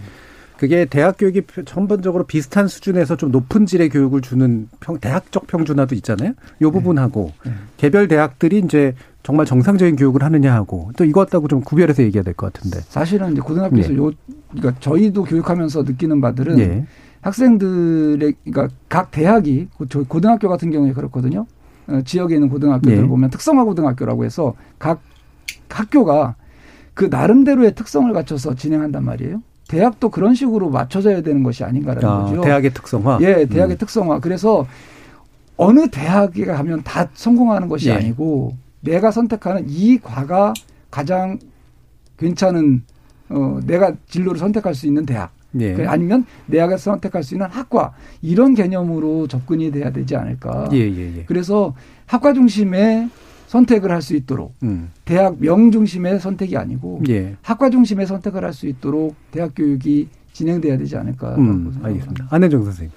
[0.59, 6.33] 그게 대학 교육이 전반적으로 비슷한 수준에서 좀 높은 질의 교육을 주는 평, 대학적 평준화도 있잖아요.
[6.63, 7.33] 요 부분하고
[7.79, 8.95] 개별 대학들이 이제
[9.27, 12.79] 정말 정상적인 교육을 하느냐 하고 또 이것하고 좀 구별해서 얘기해야 될 것 같은데.
[12.83, 13.97] 사실은 이제 고등학교에서 예.
[13.97, 14.13] 요
[14.53, 16.87] 그러니까 저희도 교육하면서 느끼는 바들은 예.
[17.23, 21.45] 학생들의 그러니까 각 대학이 고- 고등학교 같은 경우에 그렇거든요.
[21.89, 23.03] 어, 지역에 있는 고등학교들 예.
[23.05, 25.01] 보면 특성화 고등학교라고 해서 각
[25.69, 26.37] 학교가
[26.95, 29.43] 그 나름대로의 특성을 갖춰서 진행한단 말이에요.
[29.67, 32.43] 대학도 그런 식으로 맞춰져야 되는 것이 아닌가라는 아, 거죠.
[32.43, 33.19] 대학의 특성화.
[33.23, 33.79] 예, 대학의 음.
[33.79, 34.21] 특성화.
[34.21, 34.65] 그래서
[35.57, 37.95] 어느 대학에 가면 다 성공하는 것이 예.
[37.95, 40.55] 아니고 내가 선택하는 이 과가
[40.91, 41.39] 가장
[42.19, 42.83] 괜찮은
[43.29, 45.73] 어 내가 진로를 선택할 수 있는 대학 예.
[45.75, 50.69] 그 아니면 대학에서 선택할 수 있는 학과 이런 개념으로 접근이 돼야 되지 않을까.
[50.73, 51.25] 예, 예, 예.
[51.25, 51.75] 그래서
[52.07, 53.09] 학과 중심의
[53.47, 54.91] 선택을 할 수 있도록 음.
[55.05, 57.37] 대학 명 중심의 선택이 아니고 예.
[57.43, 61.35] 학과 중심의 선택을 할 수 있도록 대학 교육이 진행돼야 되지 않을까.
[61.37, 62.27] 음, 알겠습니다.
[62.31, 62.93] 안혜정 선생님.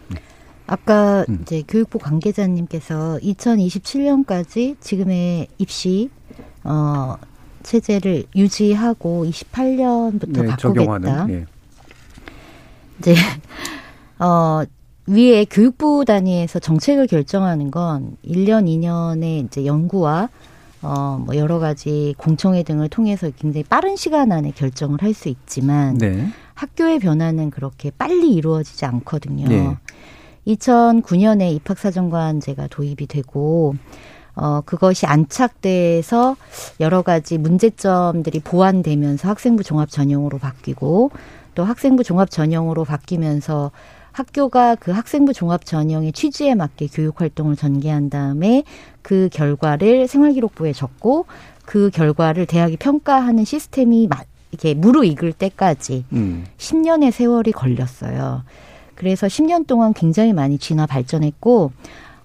[0.70, 1.40] 아까 음.
[1.42, 6.12] 이제 교육부 관계자님께서 2027년까지 지금의 입시
[6.64, 7.16] 어
[7.64, 10.58] 체제를 유지하고 28년부터 네, 바꾸겠다.
[10.58, 11.30] 적용하는.
[11.32, 11.46] 예.
[13.00, 13.16] 이제
[14.20, 14.62] 어
[15.08, 20.30] 위에 교육부 단위에서 정책을 결정하는 건 1년, 2년의 이제 연구와
[20.82, 25.98] 어, 뭐 여러 가지 공청회 등을 통해서 굉장히 빠른 시간 안에 결정을 할 수 있지만
[25.98, 26.28] 네.
[26.54, 29.48] 학교의 변화는 그렇게 빨리 이루어지지 않거든요.
[29.48, 29.76] 네.
[30.48, 33.76] 2009년에 입학사정관제가 도입이 되고
[34.36, 36.36] 어 그것이 안착돼서
[36.80, 41.12] 여러 가지 문제점들이 보완되면서 학생부 종합 전형으로 바뀌고
[41.56, 43.72] 또 학생부 종합 전형으로 바뀌면서
[44.12, 48.64] 학교가 그 학생부 종합 전형의 취지에 맞게 교육 활동을 전개한 다음에
[49.02, 51.26] 그 결과를 생활기록부에 적고
[51.66, 56.46] 그 결과를 대학이 평가하는 시스템이 마- 이렇게 무르익을 때까지 음.
[56.58, 58.44] 10년의 세월이 걸렸어요.
[59.00, 61.72] 그래서 10년 동안 굉장히 많이 진화 발전했고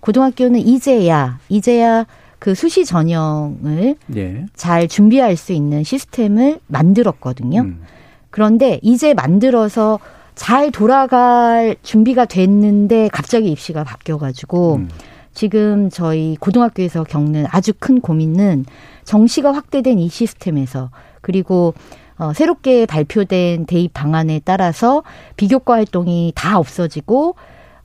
[0.01, 2.05] 고등학교는 이제야 이제야
[2.41, 4.47] 그 수시 전형을 예.
[4.57, 7.61] 잘 준비할 수 있는 시스템을 만들었거든요.
[7.61, 7.83] 음.
[8.31, 10.01] 그런데 이제 만들어서
[10.35, 14.89] 잘 돌아갈 준비가 됐는데 갑자기 입시가 바뀌어가지고 음.
[15.33, 18.67] 지금 저희 고등학교에서 겪는 아주 큰 고민은
[19.05, 21.73] 정시가 확대된 이 시스템에서 그리고
[22.19, 25.03] 어, 새롭게 발표된 대입 방안에 따라서
[25.37, 27.35] 비교과 활동이 다 없어지고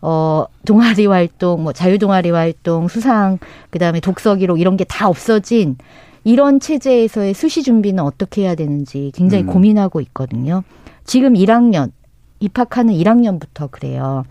[0.01, 3.37] 어, 동아리 활동, 뭐 자유 동아리 활동, 수상,
[3.69, 5.77] 그 다음에 독서 기록 이런 게 다 없어진
[6.23, 9.47] 이런 체제에서의 수시 준비는 어떻게 해야 되는지 굉장히 음.
[9.47, 10.63] 고민하고 있거든요.
[11.05, 11.91] 지금 1학년,
[12.39, 14.23] 입학하는 1학년부터 그래요.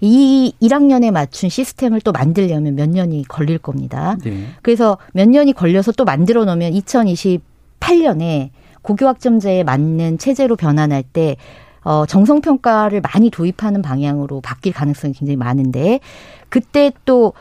[0.00, 4.16] 이 1학년에 맞춘 시스템을 또 만들려면 몇 년이 걸릴 겁니다.
[4.26, 4.44] 예.
[4.62, 8.50] 그래서 몇 년이 걸려서 또 만들어 놓으면 2028년에
[8.84, 11.36] 고교학점제에 맞는 체제로 변환할 때
[11.82, 16.00] 어, 정성평가를 많이 도입하는 방향으로 바뀔 가능성이 굉장히 많은데
[16.48, 17.32] 그때 또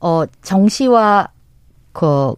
[0.00, 1.28] 어, 정시와
[1.92, 2.34] 그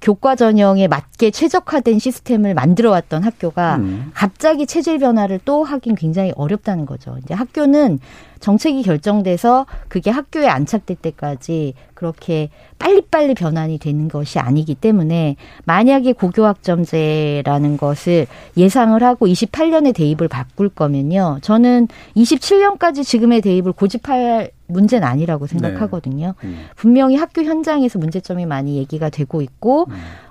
[0.00, 4.10] 교과 전형에 맞게 최적화된 시스템을 만들어 왔던 학교가 음.
[4.14, 7.16] 갑자기 체질 변화를 또 하긴 굉장히 어렵다는 거죠.
[7.22, 7.98] 이제 학교는
[8.40, 17.78] 정책이 결정돼서 그게 학교에 안착될 때까지 그렇게 빨리빨리 변환이 되는 것이 아니기 때문에 만약에 고교학점제라는
[17.78, 21.38] 것을 예상을 하고 28년에 대입을 바꿀 거면요.
[21.40, 26.34] 저는 27년까지 지금의 대입을 고집할 문제는 아니라고 생각하거든요.
[26.44, 26.66] 음.
[26.76, 29.86] 분명히 학교 현장에서 문제점이 많이 얘기가 되고 있고,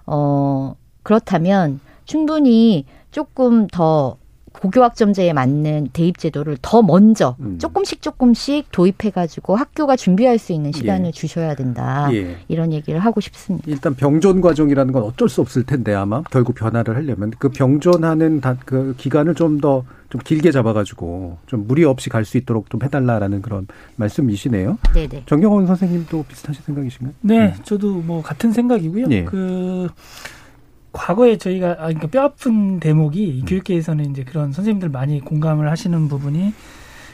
[0.05, 4.17] 어, 그렇다면 충분히 조금 더
[4.59, 7.57] 고교학점제에 맞는 대입 제도를 더 먼저 음.
[7.59, 11.11] 조금씩 조금씩 도입해 가지고 학교가 준비할 수 있는 시간을 예.
[11.11, 12.09] 주셔야 된다.
[12.13, 12.37] 예.
[12.47, 13.65] 이런 얘기를 하고 싶습니다.
[13.69, 18.57] 일단 병존 과정이라는 건 어쩔 수 없을 텐데 아마 결국 변화를 하려면 그 병존하는 다,
[18.65, 23.41] 그 기간을 좀 더좀 길게 잡아 가지고 좀 무리 없이 갈 수 있도록 좀 해달라라는
[23.43, 24.79] 그런 말씀이시네요.
[24.95, 25.23] 네네.
[25.27, 27.13] 정경원 선생님도 비슷하신 생각이신가요?
[27.21, 29.05] 네, 저도 뭐 같은 생각이고요.
[29.11, 29.23] 예.
[29.25, 29.87] 그
[30.95, 33.45] 과거에 저희가 아 그러니까 뼈 아픈 대목이 음.
[33.45, 36.53] 교육계에서는 이제 그런 선생님들 많이 공감을 하시는 부분이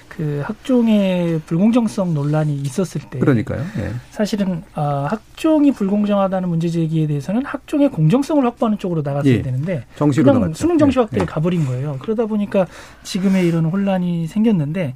[0.07, 3.61] 그 학종의 불공정성 논란이 있었을 때 그러니까요.
[3.79, 3.91] 예.
[4.09, 9.41] 사실은 아, 학종이 불공정하다는 문제 제기에 대해서는 학종의 공정성을 확보하는 쪽으로 나갔어야 예.
[9.41, 10.59] 되는데 정시로 그냥 나갔죠.
[10.59, 11.01] 수능 정시 예.
[11.01, 11.25] 확대에 예.
[11.25, 11.97] 가버린 거예요.
[12.01, 12.67] 그러다 보니까
[13.03, 14.95] 지금의 이런 혼란이 생겼는데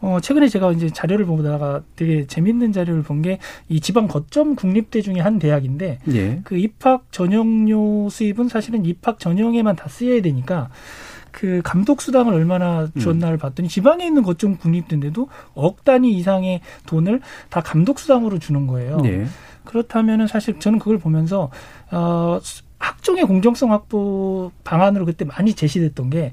[0.00, 3.38] 어, 최근에 제가 이제 자료를 보다가 되게 재밌는 자료를 본 게
[3.68, 6.40] 이 지방 거점 국립대 중에 한 대학인데 예.
[6.44, 10.68] 그 입학 전형료 수입은 사실은 입학 전형에만 다 쓰여야 되니까
[11.30, 13.00] 그 감독 수당을 얼마나 음.
[13.00, 18.98] 줬나를 봤더니 지방에 있는 거점 국립대인데도 억 단위 이상의 돈을 다 감독 수당으로 주는 거예요.
[19.06, 19.26] 예.
[19.64, 21.50] 그렇다면은 사실 저는 그걸 보면서
[21.90, 22.38] 어
[22.78, 26.32] 학종의 공정성 확보 방안으로 그때 많이 제시됐던 게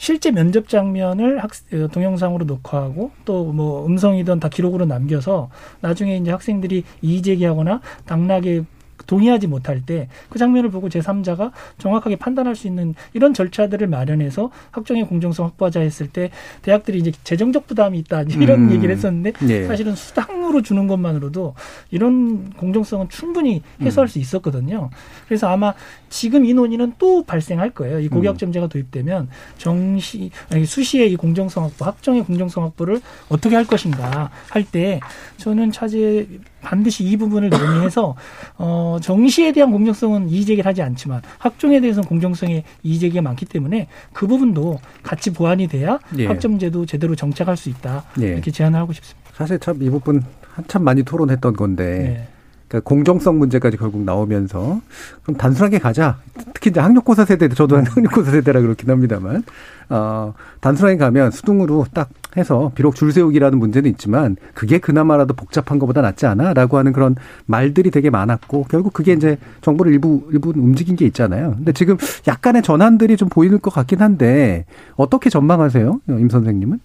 [0.00, 6.30] 실제 면접 장면을 학 어, 동영상으로 녹화하고 또 뭐 음성이든 다 기록으로 남겨서 나중에 이제
[6.30, 8.62] 학생들이 이의 제기하거나 당락에
[9.06, 15.06] 동의하지 못할 때 그 장면을 보고 제3자가 정확하게 판단할 수 있는 이런 절차들을 마련해서 학종의
[15.06, 16.30] 공정성 확보하자 했을 때
[16.62, 18.72] 대학들이 이제 재정적 부담이 있다 이런 음.
[18.72, 19.66] 얘기를 했었는데 예.
[19.66, 21.54] 사실은 수당으로 주는 것만으로도
[21.90, 24.08] 이런 공정성은 충분히 해소할 음.
[24.08, 24.90] 수 있었거든요.
[25.26, 25.74] 그래서 아마
[26.08, 28.00] 지금 이 논의는 또 발생할 거예요.
[28.00, 28.10] 이 음.
[28.10, 29.28] 고교학점제가 도입되면
[29.58, 35.00] 정시 아니, 수시의 이 공정성 확보, 학종의 공정성 확보를 어떻게 할 것인가 할 때
[35.38, 36.28] 저는 차제
[36.62, 38.14] 반드시 이 부분을 논의해서
[38.58, 44.80] 어 정시에 대한 공정성은 이의제기를 하지 않지만 학종에 대해서는 공정성의 이의제기가 많기 때문에 그 부분도
[45.02, 46.26] 같이 보완이 돼야 예.
[46.26, 48.28] 학점제도 제대로 정착할 수 있다 예.
[48.28, 49.30] 이렇게 제안을 하고 싶습니다.
[49.34, 50.22] 사실 참 이 부분
[50.54, 52.28] 한참 많이 토론했던 건데 네.
[52.68, 54.80] 그러니까 공정성 문제까지 결국 나오면서
[55.22, 56.18] 그럼 단순하게 가자.
[56.54, 59.42] 특히 이제 학력고사 세대 저도 학력고사 세대라 그렇긴 합니다만
[59.90, 66.00] 어 단순하게 가면 수능으로 딱 해서 비록 줄 세우기라는 문제는 있지만 그게 그나마라도 복잡한 것보다
[66.00, 67.16] 낫지 않아라고 하는 그런
[67.46, 71.54] 말들이 되게 많았고 결국 그게 이제 정부를 일부 일부 움직인 게 있잖아요.
[71.56, 71.96] 근데 지금
[72.28, 74.64] 약간의 전환들이 좀 보이는 것 같긴 한데
[74.94, 76.80] 어떻게 전망하세요, 임 선생님은?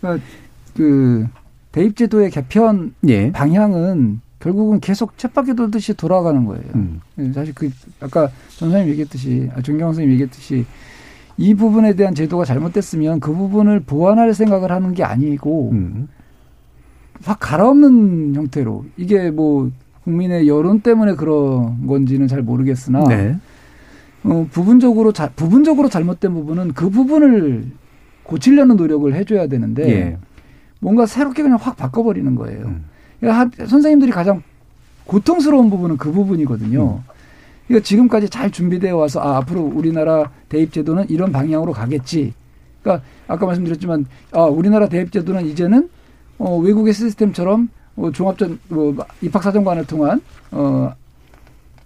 [0.00, 0.24] 그러니까
[0.76, 1.26] 그
[1.72, 3.32] 대입제도의 개편 예.
[3.32, 6.64] 방향은 결국은 계속 쳇바퀴 돌듯이 돌아가는 거예요.
[6.74, 7.00] 음.
[7.34, 7.70] 사실 그
[8.00, 10.64] 아까 전 선생님 얘기했듯이 아, 정경 선생님 얘기했듯이
[11.38, 16.08] 이 부분에 대한 제도가 잘못됐으면 그 부분을 보완할 생각을 하는 게 아니고 음.
[17.22, 19.70] 확 갈아엎는 형태로 이게 뭐
[20.04, 23.36] 국민의 여론 때문에 그런 건지는 잘 모르겠으나 네.
[24.24, 27.66] 어, 부분적으로 자, 부분적으로 잘못된 부분은 그 부분을
[28.24, 30.16] 고치려는 노력을 해줘야 되는데 예.
[30.80, 32.66] 뭔가 새롭게 그냥 확 바꿔버리는 거예요.
[32.66, 32.84] 음.
[33.20, 34.42] 그러니까 하- 선생님들이 가장
[35.06, 37.00] 고통스러운 부분은 그 부분이거든요.
[37.06, 37.17] 그
[37.68, 42.32] 러니까 지금까지 잘 준비되어 와서 아, 앞으로 우리나라 대입 제도는 이런 방향으로 가겠지.
[42.82, 45.88] 그러니까 아까 말씀드렸지만 아, 우리나라 대입 제도는 이제는
[46.38, 50.92] 어, 외국의 시스템처럼 어, 종합전 뭐 입학사정관을 통한 어,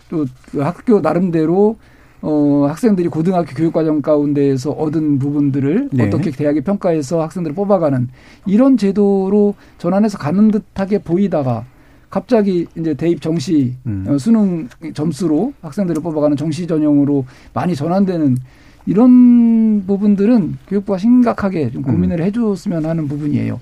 [0.09, 1.77] 또그 학교 나름대로
[2.21, 6.07] 어, 학생들이 고등학교 교육과정 가운데에서 얻은 부분들을 네.
[6.07, 8.09] 어떻게 대학이 평가해서 학생들을 뽑아가는
[8.47, 11.65] 이런 제도로 전환해서 가는 듯하게 보이다가
[12.13, 14.05] 갑자기 이제 대입 정시 음.
[14.07, 18.37] 어, 수능 점수로 학생들을 뽑아가는 정시 전형으로 많이 전환되는
[18.85, 22.25] 이런 부분들은 교육부가 심각하게 좀 고민을 음.
[22.27, 23.59] 해줬으면 하는 부분이에요.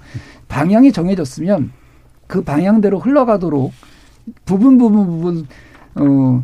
[0.49, 1.71] 방향이 정해졌으면
[2.27, 3.73] 그 방향대로 흘러가도록
[4.45, 5.47] 부분 부분 부분
[5.95, 6.43] 어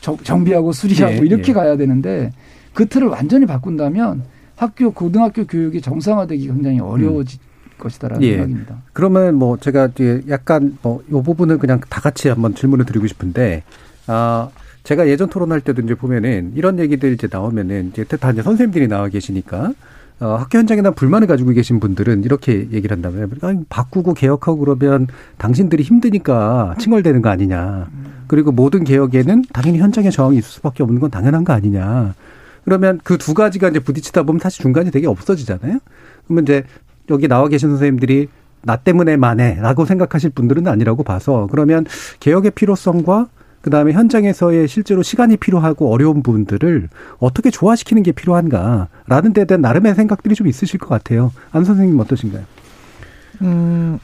[0.00, 1.52] 정- 정비하고 수리하고 예, 이렇게 예.
[1.54, 2.30] 가야 되는데
[2.72, 4.22] 그 틀을 완전히 바꾼다면
[4.54, 7.40] 학교 고등학교 교육이 정상화되기 굉장히 어려워질
[7.78, 8.32] 것이다라는 예.
[8.32, 8.76] 생각입니다.
[8.92, 9.88] 그러면 뭐 제가
[10.28, 13.62] 약간 뭐 요 부분은 그냥 다 같이 한번 질문을 드리고 싶은데
[14.06, 14.48] 아
[14.84, 19.08] 제가 예전 토론할 때도 이제 보면은 이런 얘기들 이제 나오면은 이제 다 이제 선생님들이 나와
[19.08, 19.72] 계시니까
[20.20, 25.06] 어, 학교 현장에 대한 불만을 가지고 계신 분들은 이렇게 얘기를 한다면 아니, 바꾸고 개혁하고 그러면
[25.36, 27.88] 당신들이 힘드니까 칭얼대는 거 아니냐.
[28.26, 32.14] 그리고 모든 개혁에는 당연히 현장에 저항이 있을 수밖에 없는 건 당연한 거 아니냐.
[32.64, 35.78] 그러면 그 두 가지가 이제 부딪히다 보면 사실 중간이 되게 없어지잖아요.
[36.26, 36.64] 그러면 이제
[37.10, 38.28] 여기 나와 계신 선생님들이
[38.62, 41.86] 나 때문에만 해라고 생각하실 분들은 아니라고 봐서 그러면
[42.20, 43.28] 개혁의 필요성과
[43.60, 46.88] 그다음에 현장에서의 실제로 시간이 필요하고 어려운 부분들을
[47.18, 51.32] 어떻게 조화시키는 게 필요한가라는 데에 대한 나름의 생각들이 좀 있으실 것 같아요.
[51.50, 52.44] 안 선생님 어떠신가요?
[53.42, 53.98] 음,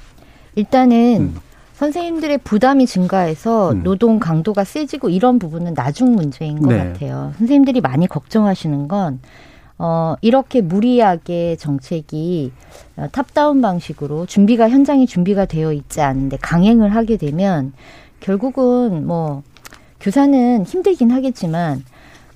[0.55, 1.35] 일단은 음.
[1.75, 3.83] 선생님들의 부담이 증가해서 음.
[3.83, 6.79] 노동 강도가 세지고 이런 부분은 나중 문제인 것 네.
[6.79, 7.33] 같아요.
[7.39, 9.21] 선생님들이 많이 걱정하시는 건
[9.79, 12.53] 어, 이렇게 무리하게 정책이
[12.97, 17.73] 어, 탑다운 방식으로 준비가 현장이 준비가 되어 있지 않은데 강행을 하게 되면
[18.21, 19.43] 결국은 뭐
[20.01, 21.85] 교사는 힘들긴 하겠지만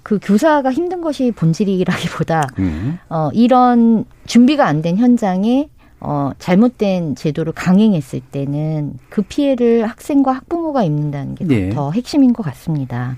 [0.03, 2.99] 그 교사가 힘든 것이 본질이라기보다 음.
[3.09, 5.69] 어, 이런 준비가 안 된 현장에
[6.01, 11.97] 어, 잘못된 제도를 강행했을 때는 그 피해를 학생과 학부모가 입는다는 게더 예.
[11.97, 13.17] 핵심인 것 같습니다.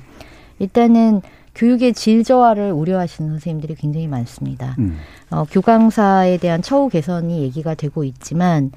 [0.59, 1.21] 일단은
[1.61, 4.75] 교육의 질 저하를 우려하시는 선생님들이 굉장히 많습니다.
[4.79, 4.97] 음.
[5.31, 8.71] 어, 교강사에 대한 처우 개선이 얘기가 되고 있지만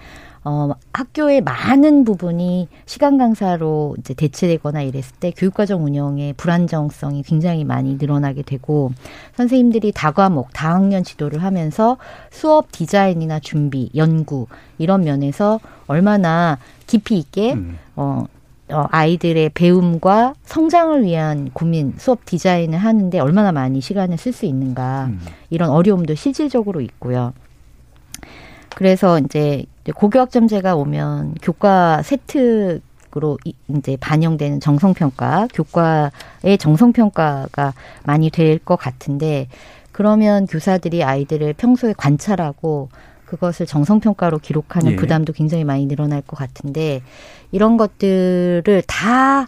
[0.43, 7.95] 어, 학교의 많은 부분이 시간 강사로 이제 대체되거나 이랬을 때 교육과정 운영의 불안정성이 굉장히 많이
[7.95, 8.91] 늘어나게 되고
[9.37, 11.95] 선생님들이 다과목, 다학년 지도를 하면서
[12.31, 17.79] 수업 디자인이나 준비, 연구 이런 면에서 얼마나 깊이 있게 음.
[17.95, 18.25] 어, 어,
[18.69, 25.19] 아이들의 배움과 성장을 위한 고민, 수업 디자인을 하는데 얼마나 많이 시간을 쓸 수 있는가 음.
[25.49, 27.33] 이런 어려움도 실질적으로 있고요.
[28.75, 32.01] 그래서 이제 고교학점제가 오면 교과
[33.45, 37.73] 이- 이제 반영되는 정성평가, 교과의 정성평가가
[38.05, 39.47] 많이 될 것 같은데
[39.91, 42.89] 그러면 교사들이 아이들을 평소에 관찰하고
[43.35, 44.95] 그것을 정성평가로 기록하는 예.
[44.95, 47.01] 부담도 굉장히 많이 늘어날 것 같은데
[47.51, 49.47] 이런 것들을 다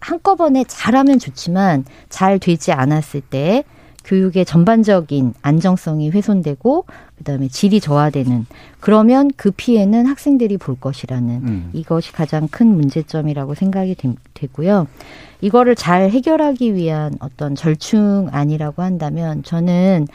[0.00, 3.64] 한꺼번에 잘하면 좋지만 잘 되지 않았을 때
[4.04, 6.84] 교육의 전반적인 안정성이 훼손되고
[7.16, 8.46] 그다음에 질이 저하되는
[8.80, 11.70] 그러면 그 피해는 학생들이 볼 것이라는 음.
[11.72, 14.86] 이것이 가장 큰 문제점이라고 생각이 되, 되고요.
[15.40, 20.06] 이거를 잘 해결하기 위한 어떤 절충안이라고 한다면 저는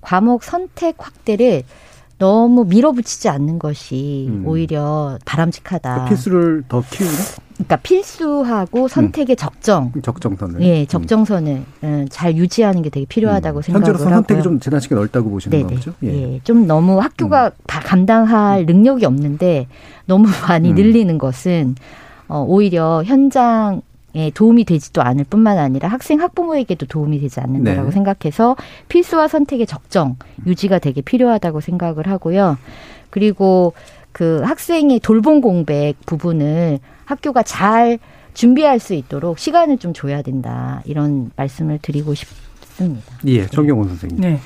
[0.00, 1.62] 과목 선택 확대를
[2.18, 4.42] 너무 밀어붙이지 않는 것이 음.
[4.46, 5.90] 오히려 바람직하다.
[5.90, 7.14] 그러니까 필수를 더 키우는
[7.56, 9.92] 그러니까 필수하고 선택의 적정.
[10.02, 10.60] 적정선을.
[10.62, 12.06] 예, 적정선을 음.
[12.10, 14.10] 잘 유지하는 게 되게 필요하다고 생각을 현재로서.
[14.14, 15.66] 선택이 좀 지나치게 넓다고 보시는.
[15.66, 15.92] 거죠?
[16.04, 16.40] 예.
[16.44, 19.68] 좀 너무 학교가 다 감당할 능력이 없는데
[20.04, 20.74] 너무 많이 음.
[20.74, 21.76] 늘리는 것은
[22.28, 23.80] 어, 오히려 현장
[24.16, 27.92] 에 도움이 되지도 않을 뿐만 아니라 학생 학부모에게도 도움이 되지 않는다라고 네.
[27.92, 28.56] 생각해서
[28.88, 32.56] 필수와 선택의 적정 유지가 되게 필요하다고 생각을 하고요.
[33.10, 33.74] 그리고
[34.12, 37.98] 그 학생의 돌봄 공백 부분을 학교가 잘
[38.32, 40.80] 준비할 수 있도록 시간을 좀 줘야 된다.
[40.86, 43.12] 이런 말씀을 드리고 싶습니다.
[43.26, 44.20] 예, 정경원 선생님.
[44.20, 44.40] 네.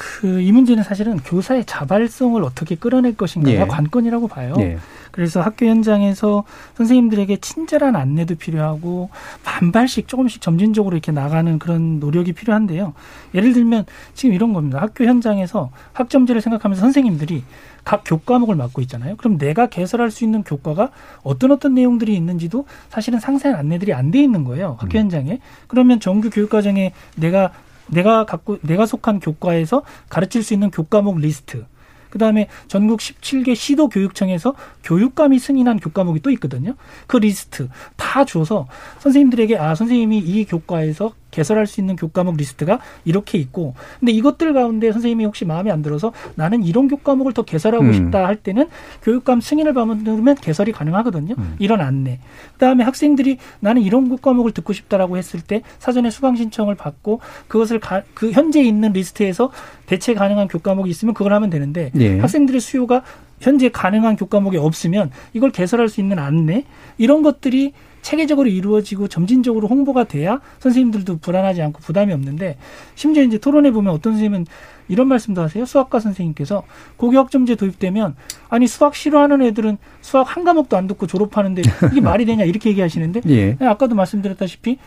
[0.00, 3.66] 그 이 문제는 사실은 교사의 자발성을 어떻게 끌어낼 것인가가 예.
[3.66, 4.54] 관건이라고 봐요.
[4.58, 4.78] 예.
[5.10, 6.44] 그래서 학교 현장에서
[6.76, 9.10] 선생님들에게 친절한 안내도 필요하고
[9.44, 12.94] 반발씩 조금씩 점진적으로 이렇게 나가는 그런 노력이 필요한데요.
[13.34, 13.84] 예를 들면
[14.14, 14.80] 지금 이런 겁니다.
[14.80, 17.44] 학교 현장에서 학점제를 생각하면서 선생님들이
[17.84, 19.16] 각 교과목을 맡고 있잖아요.
[19.16, 20.90] 그럼 내가 개설할 수 있는 교과가
[21.22, 24.76] 어떤 어떤 내용들이 있는지도 사실은 상세한 안내들이 안 돼 있는 거예요.
[24.80, 25.40] 학교 현장에.
[25.66, 27.52] 그러면 정규 교육과정에 내가
[27.90, 31.64] 내가 갖고 내가 속한 교과에서 가르칠 수 있는 교과목 리스트
[32.10, 36.74] 그다음에 전국 17개 시도 교육청에서 교육감이 승인한 교과목이 또 있거든요.
[37.06, 38.66] 그 리스트 다 줘서
[38.98, 44.92] 선생님들에게 아 선생님이 이 교과에서 개설할 수 있는 교과목 리스트가 이렇게 있고 근데 이것들 가운데
[44.92, 47.92] 선생님이 혹시 마음에 안 들어서 나는 이런 교과목을 더 개설하고 음.
[47.92, 48.68] 싶다 할 때는
[49.02, 51.34] 교육감 승인을 받으면 개설이 가능하거든요.
[51.58, 52.18] 이런 안내.
[52.54, 58.02] 그다음에 학생들이 나는 이런 교과목을 듣고 싶다라고 했을 때 사전에 수강 신청을 받고 그것을 가,
[58.14, 59.50] 그 현재 있는 리스트에서
[59.86, 62.18] 대체 가능한 교과목이 있으면 그걸 하면 되는데 예.
[62.18, 63.02] 학생들의 수요가
[63.40, 66.64] 현재 가능한 교과목이 없으면 이걸 개설할 수 있는 안내
[66.98, 67.72] 이런 것들이
[68.02, 72.56] 체계적으로 이루어지고 점진적으로 홍보가 돼야 선생님들도 불안하지 않고 부담이 없는데
[72.94, 74.46] 심지어 이제 토론에 보면 어떤 선생님은
[74.88, 75.64] 이런 말씀도 하세요.
[75.64, 76.64] 수학과 선생님께서
[76.96, 78.16] 고교학점제 도입되면
[78.48, 83.20] 아니 수학 싫어하는 애들은 수학 한 과목도 안 듣고 졸업하는데 이게 말이 되냐 이렇게 얘기하시는데
[83.28, 83.56] 예.
[83.60, 84.78] 아까도 말씀드렸다시피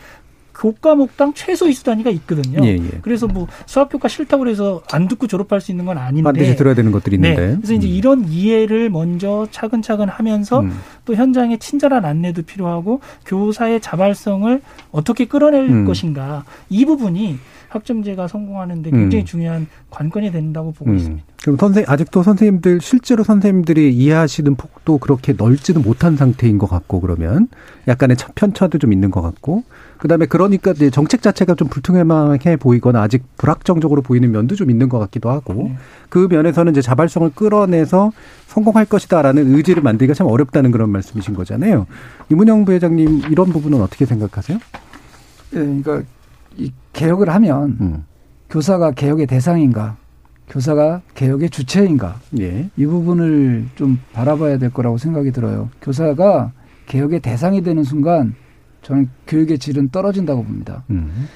[0.54, 2.64] 교과목당 최소 이수 단위가 있거든요.
[2.64, 2.98] 예, 예.
[3.02, 6.74] 그래서 뭐 수학 교과 싫다고 해서 안 듣고 졸업할 수 있는 건 아닌데 반드시 들어야
[6.74, 7.30] 되는 것들이 네.
[7.30, 7.56] 있는데.
[7.56, 10.72] 그래서 이제 이런 이해를 먼저 차근차근 하면서 음.
[11.04, 14.60] 또 현장에 친절한 안내도 필요하고 교사의 자발성을
[14.92, 15.84] 어떻게 끌어낼 음.
[15.84, 17.38] 것인가 이 부분이
[17.68, 19.26] 학점제가 성공하는데 굉장히 음.
[19.26, 20.96] 중요한 관건이 된다고 보고 음.
[20.96, 21.24] 있습니다.
[21.42, 27.48] 그럼 선생 아직도 선생님들 실제로 선생님들이 이해하시는 폭도 그렇게 넓지는 못한 상태인 것 같고 그러면
[27.88, 29.64] 약간의 차- 편차도 좀 있는 것 같고
[30.04, 34.98] 그다음에 그러니까 이제 정책 자체가 좀 불투명해 보이거나 아직 불확정적으로 보이는 면도 좀 있는 것
[34.98, 35.70] 같기도 하고
[36.10, 38.12] 그 면에서는 이제 자발성을 끌어내서
[38.48, 41.86] 성공할 것이다라는 의지를 만들기가 참 어렵다는 그런 말씀이신 거잖아요.
[42.28, 44.58] 이문영 부회장님 이런 부분은 어떻게 생각하세요?
[45.54, 46.02] 예, 그러니까
[46.58, 48.04] 이 개혁을 하면 음.
[48.50, 49.96] 교사가 개혁의 대상인가,
[50.50, 52.68] 교사가 개혁의 주체인가 예.
[52.76, 55.70] 이 부분을 좀 바라봐야 될 거라고 생각이 들어요.
[55.80, 56.52] 교사가
[56.88, 58.34] 개혁의 대상이 되는 순간
[58.84, 60.84] 저는 교육의 질은 떨어진다고 봅니다.
[60.90, 61.26] 음.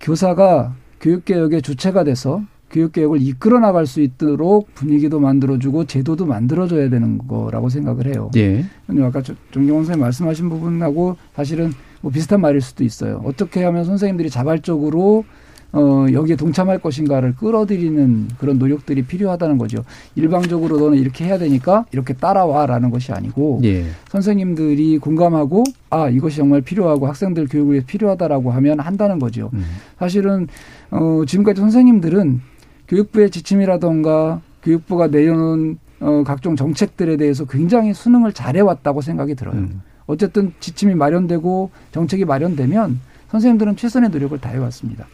[0.00, 7.68] 교사가 교육개혁의 주체가 돼서 교육개혁을 이끌어 나갈 수 있도록 분위기도 만들어주고 제도도 만들어줘야 되는 거라고
[7.68, 8.30] 생각을 해요.
[8.36, 8.64] 예.
[9.02, 13.20] 아까 저- 정경원 선생님 말씀하신 부분하고 사실은 뭐 비슷한 말일 수도 있어요.
[13.24, 15.24] 어떻게 하면 선생님들이 자발적으로
[15.72, 19.84] 어, 여기에 동참할 것인가를 끌어들이는 그런 노력들이 필요하다는 거죠.
[20.16, 23.84] 일방적으로 너는 이렇게 해야 되니까 이렇게 따라와라는 것이 아니고 예.
[24.08, 29.50] 선생님들이 공감하고 아 이것이 정말 필요하고 학생들 교육을 위해 필요하다라고 하면 한다는 거죠.
[29.52, 29.64] 음.
[29.98, 30.48] 사실은
[30.90, 32.40] 어, 지금까지 선생님들은
[32.88, 39.56] 교육부의 지침이라던가 교육부가 내려놓은 어, 각종 정책들에 대해서 굉장히 수능을 잘해왔다고 생각이 들어요.
[39.56, 39.82] 음.
[40.06, 42.98] 어쨌든 지침이 마련되고 정책이 마련되면
[43.30, 45.06] 선생님들은 최선의 노력을 다해왔습니다.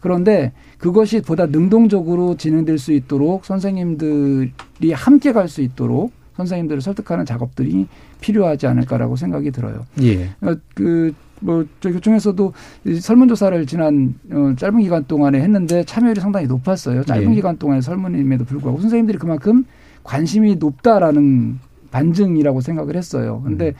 [0.00, 7.86] 그런데 그것이 보다 능동적으로 진행될 수 있도록 선생님들이 함께 갈 수 있도록 선생님들을 설득하는 작업들이
[8.20, 9.84] 필요하지 않을까라고 생각이 들어요.
[10.02, 10.30] 예.
[10.74, 12.52] 그, 뭐, 저희 교총에서도
[12.86, 17.04] 이 설문조사를 지난 어, 짧은 기간 동안에 했는데 참여율이 상당히 높았어요.
[17.04, 17.34] 짧은 예.
[17.34, 19.64] 기간 동안의 설문임에도 불구하고 선생님들이 그만큼
[20.02, 21.58] 관심이 높다라는
[21.90, 23.42] 반증이라고 생각을 했어요.
[23.44, 23.74] 근데,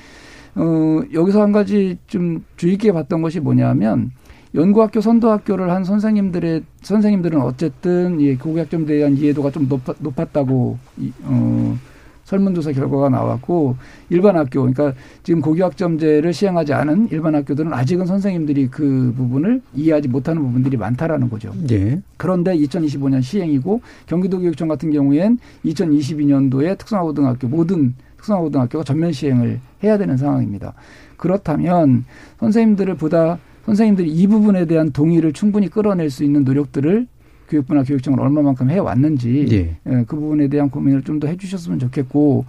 [0.56, 4.10] 어, 여기서 한 가지 좀 주의 깊게 봤던 것이 뭐냐면
[4.54, 11.78] 연구학교 선도학교를 한 선생님들의 선생님들은 어쨌든 이 고교학점에 대한 이해도가 좀 높았, 높았다고 이, 어,
[12.24, 13.76] 설문조사 결과가 나왔고
[14.08, 14.92] 일반 학교 그러니까
[15.22, 21.52] 지금 고교학점제를 시행하지 않은 일반 학교들은 아직은 선생님들이 그 부분을 이해하지 못하는 부분들이 많다라는 거죠.
[21.70, 22.00] 예.
[22.16, 30.74] 그런데 2025년 시행이고 경기도교육청 같은 경우엔 2022년도에 특성화고등학교 모든 특성화고등학교가 전면 시행을 해야 되는 상황입니다.
[31.16, 32.04] 그렇다면
[32.38, 37.06] 선생님들을 보다 선생님들이 이 부분에 대한 동의를 충분히 끌어낼 수 있는 노력들을
[37.48, 39.76] 교육부나 교육청을 얼마만큼 해왔는지 예.
[39.86, 42.44] 예, 그 부분에 대한 고민을 좀 더 해주셨으면 좋겠고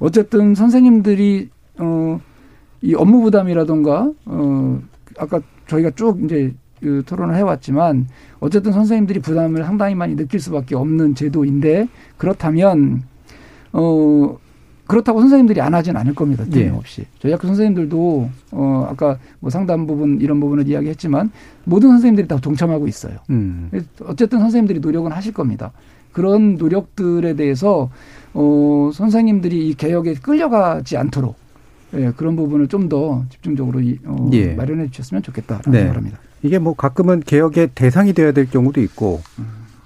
[0.00, 2.20] 어쨌든 선생님들이 어,
[2.82, 4.80] 이 업무 부담이라던가 어,
[5.18, 8.08] 아까 저희가 쭉 이제 그 토론을 해왔지만
[8.40, 13.02] 어쨌든 선생님들이 부담을 상당히 많이 느낄 수밖에 없는 제도인데 그렇다면
[13.72, 14.38] 어
[14.88, 16.44] 그렇다고 선생님들이 안 하진 않을 겁니다.
[16.48, 16.50] 예.
[16.50, 17.04] 틀림없이.
[17.20, 21.30] 저희 학교 선생님들도 어 아까 뭐 상담 부분 이런 부분을 이야기했지만
[21.64, 23.18] 모든 선생님들이 다 동참하고 있어요.
[23.30, 23.70] 음.
[24.06, 25.70] 어쨌든 선생님들이 노력은 하실 겁니다.
[26.12, 27.90] 그런 노력들에 대해서
[28.34, 31.36] 어 선생님들이 이 개혁에 끌려가지 않도록
[31.94, 34.54] 예, 그런 부분을 좀 더 집중적으로 이, 어, 예.
[34.54, 35.86] 마련해 주셨으면 좋겠다라는 네.
[35.90, 36.18] 합니다.
[36.42, 39.20] 이게 뭐 가끔은 개혁의 대상이 되어야 될 경우도 있고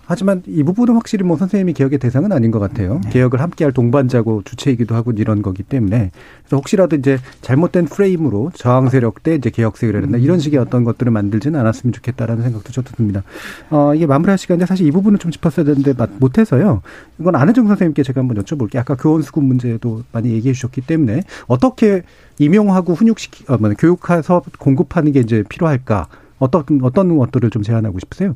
[0.04, 3.00] 하지만 이 부분은 확실히 뭐 선생님이 개혁의 대상은 아닌 것 같아요.
[3.10, 6.10] 개혁을 함께할 동반자고 주체이기도 하고 이런 거기 때문에
[6.42, 11.10] 그래서 혹시라도 이제 잘못된 프레임으로 저항 세력 때 이제 개혁 한다 이런 식의 어떤 것들을
[11.12, 13.22] 만들지는 않았으면 좋겠다라는 생각도 저도 듭니다.
[13.70, 16.82] 어, 이게 마무리할 시간인데 사실 이 부분은 좀 짚었어야 되는데 마- 못해서요.
[17.18, 18.78] 이건 안혜정 선생님께 제가 한번 여쭤볼게요.
[18.78, 22.02] 아까 교원 수급 문제도 많이 얘기해 주셨기 때문에 어떻게
[22.38, 26.08] 임용하고 훈육시키, 어, 뭐, 교육해서 공급하는 게 이제 필요할까?
[26.38, 28.34] 어떤 어떤 것들을 좀 제안하고 싶으세요?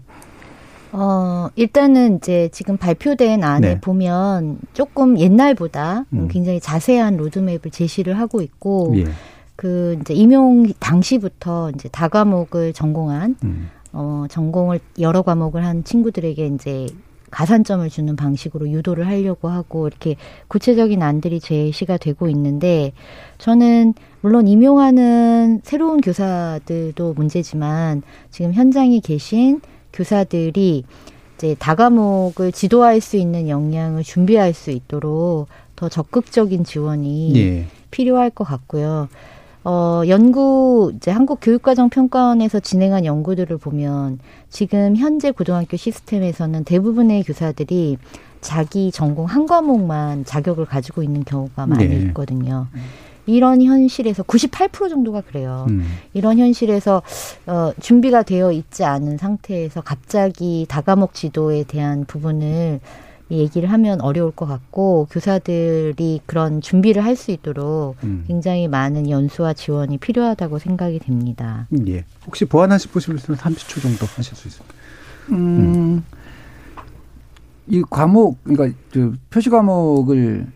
[0.98, 3.80] 어, 일단은 이제 지금 발표된 안에 네.
[3.80, 6.28] 보면 조금 옛날보다 음.
[6.28, 9.04] 굉장히 자세한 로드맵을 제시를 하고 있고 예.
[9.56, 13.68] 그 이제 임용 당시부터 이제 다과목을 전공한 음.
[13.92, 16.86] 어, 전공을 여러 과목을 한 친구들에게 이제
[17.30, 20.16] 가산점을 주는 방식으로 유도를 하려고 하고 이렇게
[20.48, 22.92] 구체적인 안들이 제시가 되고 있는데
[23.36, 23.92] 저는
[24.22, 29.60] 물론 임용하는 새로운 교사들도 문제지만 지금 현장에 계신
[29.96, 30.84] 교사들이
[31.36, 37.66] 이제 다과목을 지도할 수 있는 역량을 준비할 수 있도록 더 적극적인 지원이 예.
[37.90, 39.08] 필요할 것 같고요.
[39.64, 47.98] 어, 연구, 이제 한국교육과정평가원에서 진행한 연구들을 보면 지금 현재 고등학교 시스템에서는 대부분의 교사들이
[48.40, 51.96] 자기 전공 한 과목만 자격을 가지고 있는 경우가 많이 네.
[51.96, 52.68] 있거든요.
[53.26, 55.66] 이런 현실에서 98% 정도가 그래요.
[55.68, 55.84] 음.
[56.14, 57.02] 이런 현실에서
[57.46, 62.80] 어, 준비가 되어 있지 않은 상태에서 갑자기 다과목 지도에 대한 부분을
[63.30, 68.24] 얘기를 하면 어려울 것 같고 교사들이 그런 준비를 할 수 있도록 음.
[68.28, 71.66] 굉장히 많은 연수와 지원이 필요하다고 생각이 됩니다.
[71.88, 72.04] 예.
[72.26, 74.74] 혹시 보완하실 보시면 30초 정도 하실 수 있습니다.
[75.30, 76.04] 음,
[77.66, 80.46] 이 과목, 그러니까 저 표시 과목을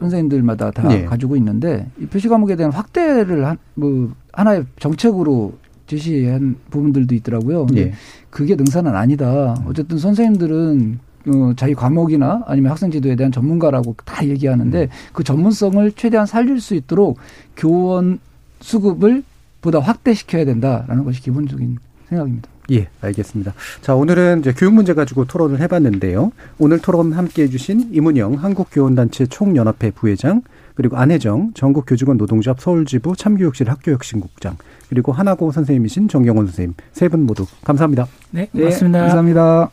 [0.00, 1.04] 선생님들마다 다 네.
[1.04, 5.52] 가지고 있는데 이 표시 과목에 대한 확대를 한, 뭐 하나의 정책으로
[5.86, 7.66] 제시한 부분들도 있더라고요.
[7.76, 7.92] 예.
[8.30, 9.56] 그게 능사는 아니다.
[9.66, 16.26] 어쨌든 선생님들은 어, 자기 과목이나 아니면 학생 지도에 대한 전문가라고 다 얘기하는데 그 전문성을 최대한
[16.26, 17.18] 살릴 수 있도록
[17.56, 18.20] 교원
[18.60, 19.22] 수급을
[19.60, 21.78] 보다 확대시켜야 된다라는 것이 기본적인
[22.08, 22.49] 생각입니다.
[22.70, 23.52] 예, 알겠습니다.
[23.80, 26.30] 자, 오늘은 이제 교육 문제 가지고 토론을 해봤는데요.
[26.58, 30.42] 오늘 토론 함께 해주신 이문영 한국교원단체 총연합회 부회장,
[30.74, 34.56] 그리고 안혜정 전국교직원 노동조합 서울지부 참교육실 학교혁신국장,
[34.88, 38.06] 그리고 하나고 선생님이신 정경원 선생님 세 분 모두 감사합니다.
[38.30, 39.00] 네, 네, 고맙습니다.
[39.00, 39.70] 감사합니다.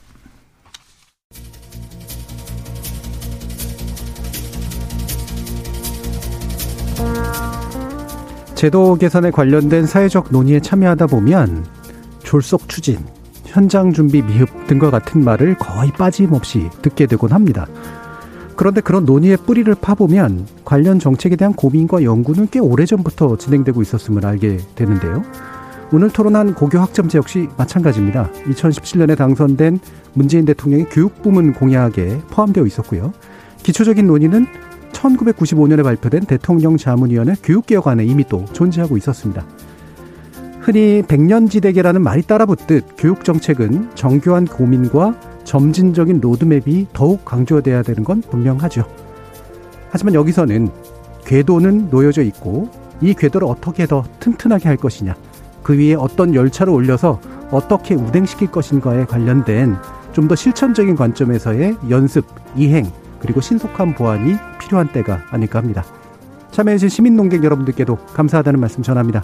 [8.55, 11.63] 제도 개선에 관련된 사회적 논의에 참여하다 보면
[12.27, 12.97] 졸속 추진,
[13.45, 17.65] 현장 준비 미흡 등과 같은 말을 거의 빠짐없이 듣게 되곤 합니다.
[18.57, 24.57] 그런데 그런 논의의 뿌리를 파보면 관련 정책에 대한 고민과 연구는 꽤 오래전부터 진행되고 있었음을 알게
[24.75, 25.23] 되는데요.
[25.93, 28.29] 오늘 토론한 고교 학점제 역시 마찬가지입니다.
[28.47, 29.79] 2017년에 당선된
[30.11, 33.13] 문재인 대통령의 교육 부문 공약에 포함되어 있었고요.
[33.63, 34.47] 기초적인 논의는
[34.91, 39.45] 1995년에 발표된 대통령 자문위원회 교육개혁안에 이미 또 존재하고 있었습니다.
[40.67, 48.83] 흔히 백년지대계라는 말이 따라붙듯 교육 정책은 정교한 고민과 점진적인 로드맵이 더욱 강조돼야 되는 건 분명하죠.
[49.89, 50.67] 하지만 여기서는
[51.23, 52.69] 궤도는 놓여져 있고
[52.99, 55.15] 이 궤도를 어떻게 더 튼튼하게 할 것이냐,
[55.63, 59.77] 그 위에 어떤 열차를 올려서 어떻게 운행시킬 것인가에 관련된
[60.11, 62.25] 좀 더 실천적인 관점에서의 연습,
[62.57, 62.91] 이행,
[63.21, 65.85] 그리고 신속한 보완이 필요한 때가 아닐까 합니다.
[66.51, 69.23] 참여해주신 시민농객 여러분들께도 감사하다는 말씀 전합니다.